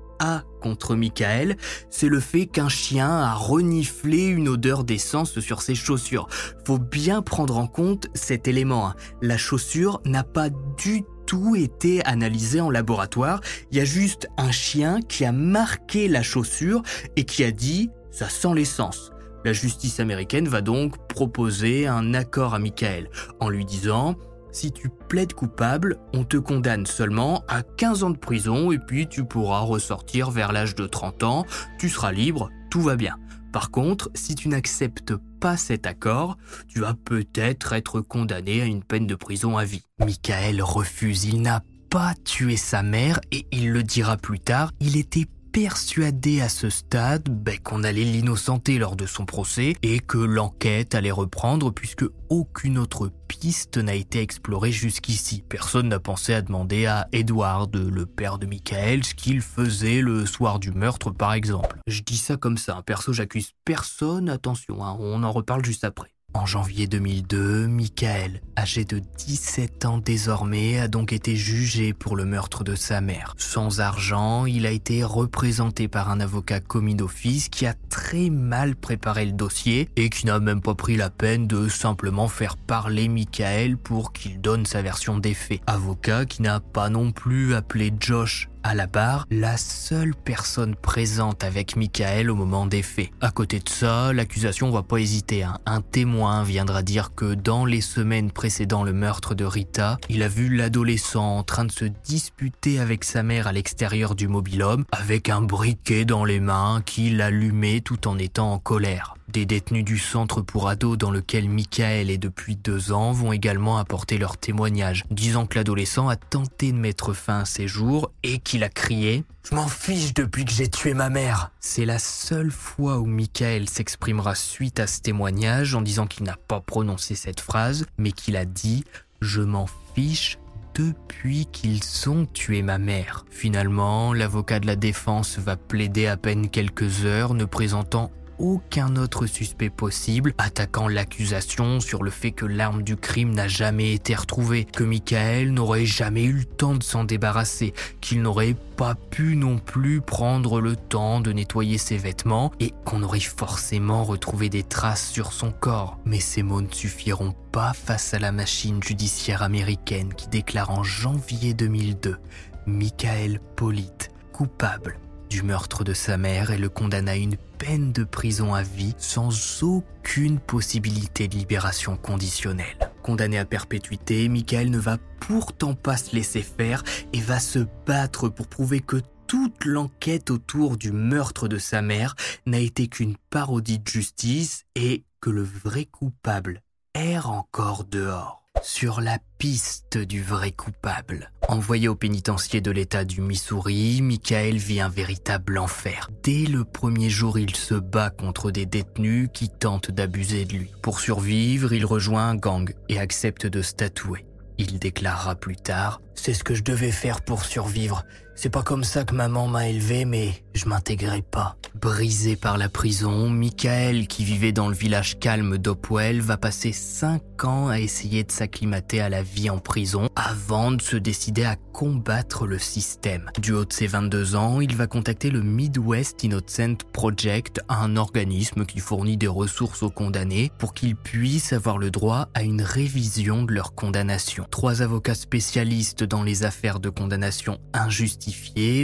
contre 0.60 0.94
Michael, 0.94 1.56
c'est 1.90 2.08
le 2.08 2.20
fait 2.20 2.46
qu'un 2.46 2.68
chien 2.68 3.10
a 3.10 3.34
reniflé 3.34 4.26
une 4.26 4.48
odeur 4.48 4.84
d'essence 4.84 5.40
sur 5.40 5.62
ses 5.62 5.74
chaussures. 5.74 6.28
Faut 6.64 6.78
bien 6.78 7.22
prendre 7.22 7.58
en 7.58 7.66
compte 7.66 8.06
cet 8.14 8.46
élément. 8.46 8.88
Hein. 8.88 8.94
La 9.20 9.36
chaussure 9.36 10.00
n'a 10.04 10.22
pas 10.22 10.50
du 10.76 11.02
tout 11.26 11.56
été 11.56 12.04
analysé 12.04 12.60
en 12.60 12.70
laboratoire. 12.70 13.40
Il 13.70 13.78
y 13.78 13.80
a 13.80 13.84
juste 13.84 14.28
un 14.36 14.50
chien 14.50 15.00
qui 15.00 15.24
a 15.24 15.32
marqué 15.32 16.08
la 16.08 16.22
chaussure 16.22 16.82
et 17.16 17.24
qui 17.24 17.44
a 17.44 17.50
dit 17.50 17.90
ça 18.10 18.28
sent 18.28 18.54
l'essence. 18.54 19.12
La 19.44 19.52
justice 19.52 19.98
américaine 19.98 20.46
va 20.46 20.60
donc 20.60 20.96
proposer 21.08 21.88
un 21.88 22.14
accord 22.14 22.54
à 22.54 22.60
Michael 22.60 23.10
en 23.40 23.48
lui 23.48 23.64
disant 23.64 24.16
si 24.52 24.70
tu 24.70 24.90
plaides 25.08 25.32
coupable, 25.32 25.98
on 26.12 26.24
te 26.24 26.36
condamne 26.36 26.86
seulement 26.86 27.42
à 27.48 27.62
15 27.62 28.04
ans 28.04 28.10
de 28.10 28.18
prison 28.18 28.70
et 28.70 28.78
puis 28.78 29.08
tu 29.08 29.24
pourras 29.24 29.60
ressortir 29.60 30.30
vers 30.30 30.52
l'âge 30.52 30.74
de 30.74 30.86
30 30.86 31.22
ans, 31.22 31.46
tu 31.78 31.88
seras 31.88 32.12
libre, 32.12 32.50
tout 32.70 32.82
va 32.82 32.96
bien. 32.96 33.16
Par 33.52 33.70
contre, 33.70 34.10
si 34.14 34.34
tu 34.34 34.48
n'acceptes 34.48 35.14
pas 35.40 35.56
cet 35.56 35.86
accord, 35.86 36.38
tu 36.68 36.80
vas 36.80 36.94
peut-être 36.94 37.72
être 37.72 38.00
condamné 38.00 38.62
à 38.62 38.64
une 38.66 38.82
peine 38.84 39.06
de 39.06 39.14
prison 39.14 39.58
à 39.58 39.64
vie. 39.64 39.82
Michael 39.98 40.62
refuse, 40.62 41.24
il 41.24 41.42
n'a 41.42 41.62
pas 41.90 42.14
tué 42.24 42.56
sa 42.56 42.82
mère 42.82 43.20
et 43.30 43.46
il 43.52 43.70
le 43.70 43.82
dira 43.82 44.16
plus 44.16 44.40
tard, 44.40 44.72
il 44.80 44.96
était 44.96 45.26
persuadé 45.52 46.40
à 46.40 46.48
ce 46.48 46.70
stade 46.70 47.28
ben, 47.28 47.58
qu'on 47.58 47.84
allait 47.84 48.04
l'innocenter 48.04 48.78
lors 48.78 48.96
de 48.96 49.04
son 49.04 49.26
procès 49.26 49.74
et 49.82 50.00
que 50.00 50.16
l'enquête 50.16 50.94
allait 50.94 51.10
reprendre 51.10 51.70
puisque 51.70 52.06
aucune 52.30 52.78
autre 52.78 53.10
piste 53.28 53.76
n'a 53.76 53.94
été 53.94 54.20
explorée 54.20 54.72
jusqu'ici. 54.72 55.44
Personne 55.46 55.88
n'a 55.88 56.00
pensé 56.00 56.32
à 56.32 56.40
demander 56.40 56.86
à 56.86 57.06
Edward, 57.12 57.76
le 57.76 58.06
père 58.06 58.38
de 58.38 58.46
Michael, 58.46 59.04
ce 59.04 59.14
qu'il 59.14 59.42
faisait 59.42 60.00
le 60.00 60.24
soir 60.24 60.58
du 60.58 60.72
meurtre 60.72 61.10
par 61.10 61.34
exemple. 61.34 61.78
Je 61.86 62.00
dis 62.00 62.16
ça 62.16 62.38
comme 62.38 62.56
ça, 62.56 62.76
un 62.76 62.82
perso 62.82 63.12
j'accuse 63.12 63.52
personne, 63.66 64.30
attention, 64.30 64.82
hein, 64.82 64.96
on 64.98 65.22
en 65.22 65.32
reparle 65.32 65.64
juste 65.64 65.84
après. 65.84 66.14
En 66.34 66.46
janvier 66.46 66.86
2002, 66.86 67.68
Michael, 67.68 68.40
âgé 68.58 68.84
de 68.84 69.00
17 69.18 69.84
ans 69.84 69.98
désormais, 69.98 70.78
a 70.78 70.88
donc 70.88 71.12
été 71.12 71.36
jugé 71.36 71.92
pour 71.92 72.16
le 72.16 72.24
meurtre 72.24 72.64
de 72.64 72.74
sa 72.74 73.02
mère. 73.02 73.34
Sans 73.36 73.80
argent, 73.80 74.46
il 74.46 74.66
a 74.66 74.70
été 74.70 75.04
représenté 75.04 75.88
par 75.88 76.10
un 76.10 76.20
avocat 76.20 76.60
commis 76.60 76.94
d'office 76.94 77.48
qui 77.48 77.66
a 77.66 77.74
très 77.90 78.30
mal 78.30 78.76
préparé 78.76 79.26
le 79.26 79.32
dossier 79.32 79.88
et 79.96 80.08
qui 80.08 80.26
n'a 80.26 80.40
même 80.40 80.62
pas 80.62 80.74
pris 80.74 80.96
la 80.96 81.10
peine 81.10 81.46
de 81.46 81.68
simplement 81.68 82.28
faire 82.28 82.56
parler 82.56 83.08
Michael 83.08 83.76
pour 83.76 84.12
qu'il 84.12 84.40
donne 84.40 84.64
sa 84.64 84.80
version 84.80 85.18
des 85.18 85.34
faits. 85.34 85.60
Avocat 85.66 86.24
qui 86.24 86.40
n'a 86.42 86.60
pas 86.60 86.88
non 86.88 87.12
plus 87.12 87.54
appelé 87.54 87.92
Josh 88.00 88.48
à 88.64 88.74
la 88.74 88.86
barre, 88.86 89.26
la 89.30 89.56
seule 89.56 90.14
personne 90.14 90.74
présente 90.74 91.44
avec 91.44 91.76
Michael 91.76 92.30
au 92.30 92.34
moment 92.34 92.66
des 92.66 92.82
faits. 92.82 93.10
À 93.20 93.30
côté 93.30 93.58
de 93.58 93.68
ça, 93.68 94.12
l'accusation 94.12 94.70
va 94.70 94.82
pas 94.82 94.98
hésiter. 94.98 95.42
Hein. 95.42 95.58
Un 95.66 95.80
témoin 95.80 96.42
viendra 96.44 96.82
dire 96.82 97.14
que 97.14 97.34
dans 97.34 97.64
les 97.64 97.80
semaines 97.80 98.30
précédant 98.30 98.84
le 98.84 98.92
meurtre 98.92 99.34
de 99.34 99.44
Rita, 99.44 99.98
il 100.08 100.22
a 100.22 100.28
vu 100.28 100.54
l'adolescent 100.54 101.38
en 101.38 101.42
train 101.42 101.64
de 101.64 101.72
se 101.72 101.84
disputer 101.84 102.78
avec 102.78 103.04
sa 103.04 103.22
mère 103.22 103.46
à 103.46 103.52
l'extérieur 103.52 104.14
du 104.14 104.28
mobilhome 104.28 104.84
avec 104.92 105.28
un 105.28 105.42
briquet 105.42 106.04
dans 106.04 106.24
les 106.24 106.40
mains 106.40 106.82
qu'il 106.84 107.20
allumait 107.20 107.80
tout 107.80 108.08
en 108.08 108.18
étant 108.18 108.52
en 108.52 108.58
colère. 108.58 109.14
Des 109.32 109.46
détenus 109.46 109.84
du 109.84 109.96
centre 109.96 110.42
pour 110.42 110.68
ados 110.68 110.98
dans 110.98 111.10
lequel 111.10 111.48
Michael 111.48 112.10
est 112.10 112.18
depuis 112.18 112.54
deux 112.54 112.92
ans 112.92 113.12
vont 113.12 113.32
également 113.32 113.78
apporter 113.78 114.18
leur 114.18 114.36
témoignage, 114.36 115.06
disant 115.10 115.46
que 115.46 115.58
l'adolescent 115.58 116.10
a 116.10 116.16
tenté 116.16 116.70
de 116.70 116.76
mettre 116.76 117.14
fin 117.14 117.38
à 117.38 117.44
ses 117.46 117.66
jours 117.66 118.10
et 118.22 118.40
qu'il 118.40 118.51
a 118.60 118.68
crié⁇ 118.68 119.18
Je 119.48 119.54
m'en 119.54 119.68
fiche 119.68 120.12
depuis 120.12 120.44
que 120.44 120.52
j'ai 120.52 120.68
tué 120.68 120.92
ma 120.92 121.08
mère!⁇ 121.08 121.50
C'est 121.60 121.86
la 121.86 121.98
seule 121.98 122.50
fois 122.50 122.98
où 122.98 123.06
Michael 123.06 123.68
s'exprimera 123.68 124.34
suite 124.34 124.78
à 124.80 124.86
ce 124.86 125.00
témoignage 125.00 125.74
en 125.74 125.80
disant 125.80 126.06
qu'il 126.06 126.24
n'a 126.24 126.36
pas 126.36 126.60
prononcé 126.60 127.14
cette 127.14 127.40
phrase, 127.40 127.86
mais 127.96 128.12
qu'il 128.12 128.36
a 128.36 128.44
dit⁇ 128.44 128.84
Je 129.22 129.40
m'en 129.40 129.66
fiche 129.94 130.38
depuis 130.74 131.46
qu'ils 131.46 131.80
ont 132.08 132.26
tué 132.26 132.62
ma 132.62 132.78
mère. 132.78 133.24
Finalement, 133.30 134.12
l'avocat 134.12 134.60
de 134.60 134.66
la 134.66 134.76
défense 134.76 135.38
va 135.38 135.56
plaider 135.56 136.06
à 136.06 136.16
peine 136.16 136.48
quelques 136.48 137.04
heures, 137.04 137.34
ne 137.34 137.44
présentant 137.44 138.10
aucun 138.42 138.96
autre 138.96 139.26
suspect 139.26 139.70
possible, 139.70 140.34
attaquant 140.36 140.88
l'accusation 140.88 141.80
sur 141.80 142.02
le 142.02 142.10
fait 142.10 142.32
que 142.32 142.44
l'arme 142.44 142.82
du 142.82 142.96
crime 142.96 143.32
n'a 143.32 143.48
jamais 143.48 143.94
été 143.94 144.14
retrouvée, 144.14 144.64
que 144.64 144.82
Michael 144.82 145.52
n'aurait 145.52 145.86
jamais 145.86 146.24
eu 146.24 146.32
le 146.32 146.44
temps 146.44 146.74
de 146.74 146.82
s'en 146.82 147.04
débarrasser, 147.04 147.72
qu'il 148.00 148.20
n'aurait 148.20 148.56
pas 148.76 148.96
pu 148.96 149.36
non 149.36 149.58
plus 149.58 150.00
prendre 150.00 150.60
le 150.60 150.74
temps 150.74 151.20
de 151.20 151.32
nettoyer 151.32 151.78
ses 151.78 151.96
vêtements 151.96 152.50
et 152.58 152.74
qu'on 152.84 153.04
aurait 153.04 153.20
forcément 153.20 154.02
retrouvé 154.02 154.48
des 154.48 154.64
traces 154.64 155.08
sur 155.08 155.32
son 155.32 155.52
corps. 155.52 155.98
Mais 156.04 156.20
ces 156.20 156.42
mots 156.42 156.62
ne 156.62 156.72
suffiront 156.72 157.34
pas 157.52 157.72
face 157.72 158.12
à 158.12 158.18
la 158.18 158.32
machine 158.32 158.82
judiciaire 158.82 159.42
américaine 159.42 160.12
qui 160.14 160.28
déclare 160.28 160.70
en 160.70 160.82
janvier 160.82 161.54
2002 161.54 162.18
Michael 162.66 163.40
Polite 163.56 164.10
coupable 164.32 164.98
du 165.32 165.42
meurtre 165.42 165.82
de 165.82 165.94
sa 165.94 166.16
mère 166.18 166.50
et 166.50 166.58
le 166.58 166.68
condamne 166.68 167.08
à 167.08 167.16
une 167.16 167.36
peine 167.62 167.92
de 167.92 168.02
prison 168.02 168.54
à 168.54 168.64
vie 168.64 168.92
sans 168.98 169.62
aucune 169.62 170.40
possibilité 170.40 171.28
de 171.28 171.36
libération 171.36 171.96
conditionnelle. 171.96 172.90
Condamné 173.04 173.38
à 173.38 173.44
perpétuité, 173.44 174.28
Michael 174.28 174.68
ne 174.68 174.80
va 174.80 174.98
pourtant 175.20 175.76
pas 175.76 175.96
se 175.96 176.12
laisser 176.12 176.42
faire 176.42 176.82
et 177.12 177.20
va 177.20 177.38
se 177.38 177.60
battre 177.86 178.28
pour 178.28 178.48
prouver 178.48 178.80
que 178.80 178.96
toute 179.28 179.64
l'enquête 179.64 180.30
autour 180.30 180.76
du 180.76 180.90
meurtre 180.90 181.46
de 181.46 181.58
sa 181.58 181.82
mère 181.82 182.16
n'a 182.46 182.58
été 182.58 182.88
qu'une 182.88 183.14
parodie 183.30 183.78
de 183.78 183.86
justice 183.86 184.64
et 184.74 185.04
que 185.20 185.30
le 185.30 185.44
vrai 185.44 185.84
coupable 185.84 186.62
erre 186.94 187.30
encore 187.30 187.84
dehors 187.84 188.41
sur 188.62 189.00
la 189.00 189.18
piste 189.38 189.98
du 189.98 190.22
vrai 190.22 190.52
coupable. 190.52 191.30
Envoyé 191.48 191.88
au 191.88 191.94
pénitencier 191.94 192.60
de 192.60 192.70
l'État 192.70 193.04
du 193.04 193.20
Missouri, 193.20 194.00
Michael 194.00 194.56
vit 194.56 194.80
un 194.80 194.88
véritable 194.88 195.58
enfer. 195.58 196.08
Dès 196.22 196.44
le 196.44 196.64
premier 196.64 197.10
jour, 197.10 197.38
il 197.38 197.54
se 197.56 197.74
bat 197.74 198.10
contre 198.10 198.50
des 198.50 198.66
détenus 198.66 199.28
qui 199.32 199.48
tentent 199.48 199.90
d'abuser 199.90 200.44
de 200.44 200.54
lui. 200.54 200.70
Pour 200.82 201.00
survivre, 201.00 201.72
il 201.72 201.84
rejoint 201.84 202.28
un 202.28 202.36
gang 202.36 202.72
et 202.88 202.98
accepte 202.98 203.46
de 203.46 203.62
se 203.62 203.74
tatouer. 203.74 204.24
Il 204.58 204.78
déclarera 204.78 205.34
plus 205.34 205.56
tard 205.56 206.00
C'est 206.14 206.34
ce 206.34 206.44
que 206.44 206.54
je 206.54 206.62
devais 206.62 206.92
faire 206.92 207.22
pour 207.22 207.44
survivre. 207.44 208.04
C'est 208.34 208.50
pas 208.50 208.62
comme 208.62 208.84
ça 208.84 209.04
que 209.04 209.14
maman 209.14 209.46
m'a 209.46 209.68
élevé, 209.68 210.04
mais 210.04 210.32
je 210.54 210.66
m'intégrais 210.66 211.22
pas. 211.22 211.56
Brisé 211.80 212.36
par 212.36 212.58
la 212.58 212.68
prison, 212.68 213.30
Michael, 213.30 214.06
qui 214.06 214.24
vivait 214.24 214.52
dans 214.52 214.68
le 214.68 214.74
village 214.74 215.18
calme 215.18 215.58
d'Opwell, 215.58 216.20
va 216.20 216.36
passer 216.36 216.72
5 216.72 217.44
ans 217.44 217.68
à 217.68 217.80
essayer 217.80 218.24
de 218.24 218.30
s'acclimater 218.30 219.00
à 219.00 219.08
la 219.08 219.22
vie 219.22 219.50
en 219.50 219.58
prison 219.58 220.08
avant 220.14 220.70
de 220.70 220.82
se 220.82 220.96
décider 220.96 221.44
à 221.44 221.56
combattre 221.72 222.46
le 222.46 222.58
système. 222.58 223.30
Du 223.40 223.52
haut 223.52 223.64
de 223.64 223.72
ses 223.72 223.86
22 223.86 224.36
ans, 224.36 224.60
il 224.60 224.76
va 224.76 224.86
contacter 224.86 225.30
le 225.30 225.42
Midwest 225.42 226.22
Innocent 226.22 226.76
Project, 226.92 227.60
un 227.68 227.96
organisme 227.96 228.66
qui 228.66 228.80
fournit 228.80 229.16
des 229.16 229.28
ressources 229.28 229.82
aux 229.82 229.90
condamnés 229.90 230.50
pour 230.58 230.74
qu'ils 230.74 230.96
puissent 230.96 231.52
avoir 231.52 231.78
le 231.78 231.90
droit 231.90 232.28
à 232.34 232.42
une 232.42 232.62
révision 232.62 233.44
de 233.44 233.52
leur 233.52 233.74
condamnation. 233.74 234.46
Trois 234.50 234.82
avocats 234.82 235.14
spécialistes 235.14 236.04
dans 236.04 236.22
les 236.22 236.44
affaires 236.44 236.80
de 236.80 236.90
condamnation 236.90 237.58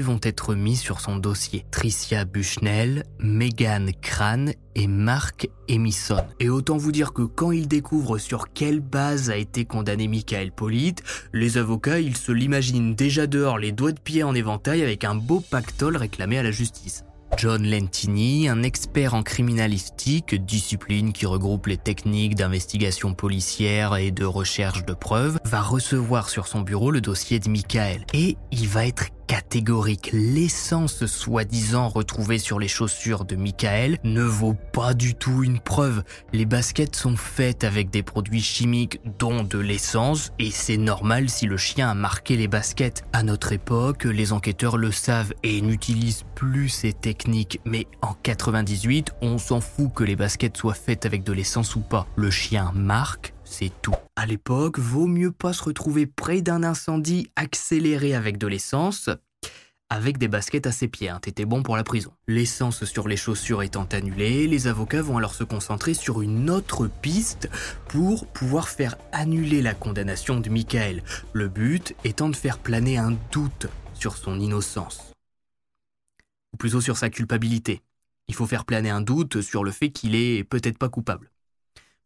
vont 0.03 0.21
être 0.23 0.55
mis 0.55 0.77
sur 0.77 1.01
son 1.01 1.17
dossier. 1.17 1.65
Tricia 1.71 2.25
Bushnell, 2.25 3.05
Megan 3.19 3.91
Crane 4.01 4.53
et 4.75 4.87
Mark 4.87 5.49
Emison. 5.69 6.25
Et 6.41 6.49
autant 6.49 6.77
vous 6.77 6.93
dire 6.93 7.13
que 7.13 7.23
quand 7.23 7.53
ils 7.53 7.69
découvrent 7.69 8.19
sur 8.19 8.53
quelle 8.53 8.81
base 8.81 9.31
a 9.31 9.37
été 9.37 9.65
condamné 9.65 10.09
Michael 10.09 10.53
Polite, 10.53 11.03
les 11.33 11.59
avocats, 11.59 12.01
ils 12.01 12.17
se 12.17 12.33
l'imaginent 12.33 12.95
déjà 12.95 13.27
dehors, 13.27 13.59
les 13.59 13.73
doigts 13.73 13.93
de 13.93 14.01
pied 14.01 14.23
en 14.23 14.35
éventail 14.35 14.83
avec 14.83 15.05
un 15.05 15.15
beau 15.15 15.41
pactole 15.41 15.97
réclamé 15.97 16.39
à 16.39 16.43
la 16.43 16.51
justice. 16.51 17.05
John 17.37 17.69
Lentini, 17.69 18.49
un 18.49 18.63
expert 18.63 19.15
en 19.15 19.23
criminalistique, 19.23 20.35
discipline 20.35 21.13
qui 21.13 21.27
regroupe 21.27 21.67
les 21.67 21.77
techniques 21.77 22.35
d'investigation 22.35 23.15
policière 23.15 23.97
et 23.97 24.11
de 24.11 24.25
recherche 24.25 24.85
de 24.87 24.95
preuves, 24.95 25.39
va 25.45 25.61
recevoir 25.61 26.31
sur 26.31 26.47
son 26.47 26.63
bureau 26.63 26.91
le 26.91 27.01
dossier 27.01 27.39
de 27.39 27.49
Michael. 27.49 28.05
Et 28.15 28.37
il 28.51 28.67
va 28.67 28.87
être 28.87 29.09
catégorique. 29.29 30.11
L'essence 30.13 31.07
soi-disant 31.07 31.89
retrouvée 31.89 32.39
sur 32.39 32.59
les 32.59 32.67
chaussures 32.67 33.25
de 33.25 33.37
Michael 33.37 33.99
ne 34.03 34.23
vaut 34.23 34.57
pas 34.73 34.95
du 34.95 35.15
tout 35.15 35.45
une 35.45 35.61
preuve. 35.61 36.03
Les 36.33 36.47
baskets 36.47 36.97
sont 36.97 37.17
faites 37.17 37.63
avec 37.63 37.91
des 37.91 38.03
produits 38.03 38.43
chimiques 38.43 39.01
dont 39.19 39.45
de 39.45 39.59
l'essence 39.59 40.33
et 40.41 40.51
c'est 40.51 40.79
normal 40.79 41.29
si 41.29 41.47
le 41.47 41.59
chien 41.59 41.91
a 41.91 41.95
marqué 41.95 42.37
les 42.37 42.49
baskets. 42.49 43.05
À 43.13 43.23
notre 43.23 43.53
époque, 43.53 44.05
les 44.05 44.33
enquêteurs 44.33 44.79
le 44.79 44.91
savent 44.91 45.35
et 45.43 45.61
n'utilisent 45.61 46.25
plus 46.35 46.71
ces 46.71 46.95
techniques. 46.95 47.61
Mais 47.67 47.87
en 48.01 48.15
98, 48.15 49.13
on 49.21 49.37
s'en 49.37 49.61
fout 49.61 49.93
que 49.95 50.05
les 50.05 50.17
baskets 50.17 50.57
soient 50.57 50.75
faites 50.75 51.05
avec 51.05 51.23
de 51.23 51.33
l'essence 51.35 51.77
ou 51.77 51.81
pas. 51.81 52.07
Le 52.17 52.31
chien 52.31 52.73
marque 52.75 53.35
c'est 53.49 53.73
tout. 53.83 53.95
À 54.17 54.27
l'époque, 54.27 54.79
vaut 54.79 55.07
mieux 55.07 55.33
pas 55.33 55.53
se 55.53 55.65
retrouver 55.65 56.07
près 56.07 56.43
d'un 56.43 56.63
incendie 56.63 57.31
accéléré 57.37 58.15
avec 58.15 58.39
de 58.39 58.47
l'essence, 58.47 59.09
avec 59.91 60.19
des 60.19 60.29
baskets 60.29 60.67
à 60.67 60.73
ses 60.73 60.87
pieds, 60.87 61.09
hein, 61.09 61.19
t'étais 61.21 61.47
bon 61.47 61.63
pour 61.63 61.77
la 61.77 61.83
prison. 61.83 62.13
L'essence 62.27 62.85
sur 62.85 63.09
les 63.09 63.17
chaussures 63.17 63.63
étant 63.63 63.87
annulée, 63.87 64.47
les 64.47 64.67
avocats 64.67 65.01
vont 65.01 65.17
alors 65.17 65.35
se 65.35 65.45
concentrer 65.45 65.95
sur 65.95 66.21
une 66.21 66.51
autre 66.51 66.89
piste 66.89 67.49
pour 67.89 68.27
pouvoir 68.27 68.69
faire 68.69 68.97
annuler 69.13 69.63
la 69.63 69.73
condamnation 69.73 70.41
de 70.41 70.51
Michael. 70.51 71.03
Le 71.33 71.49
but 71.49 71.97
étant 72.05 72.29
de 72.29 72.37
faire 72.37 72.59
planer 72.59 72.99
un 72.99 73.17
doute 73.33 73.67
sur 73.95 74.19
son 74.19 74.39
innocence. 74.39 75.13
Ou 76.53 76.59
plutôt 76.59 76.83
sur 76.83 76.99
sa 76.99 77.09
culpabilité. 77.09 77.81
Il 78.29 78.35
faut 78.35 78.47
faire 78.47 78.67
planer 78.67 78.91
un 78.91 79.01
doute 79.01 79.41
sur 79.41 79.65
le 79.65 79.71
fait 79.71 79.89
qu'il 79.89 80.15
est 80.15 80.45
peut-être 80.45 80.77
pas 80.77 80.91
coupable. 80.91 81.31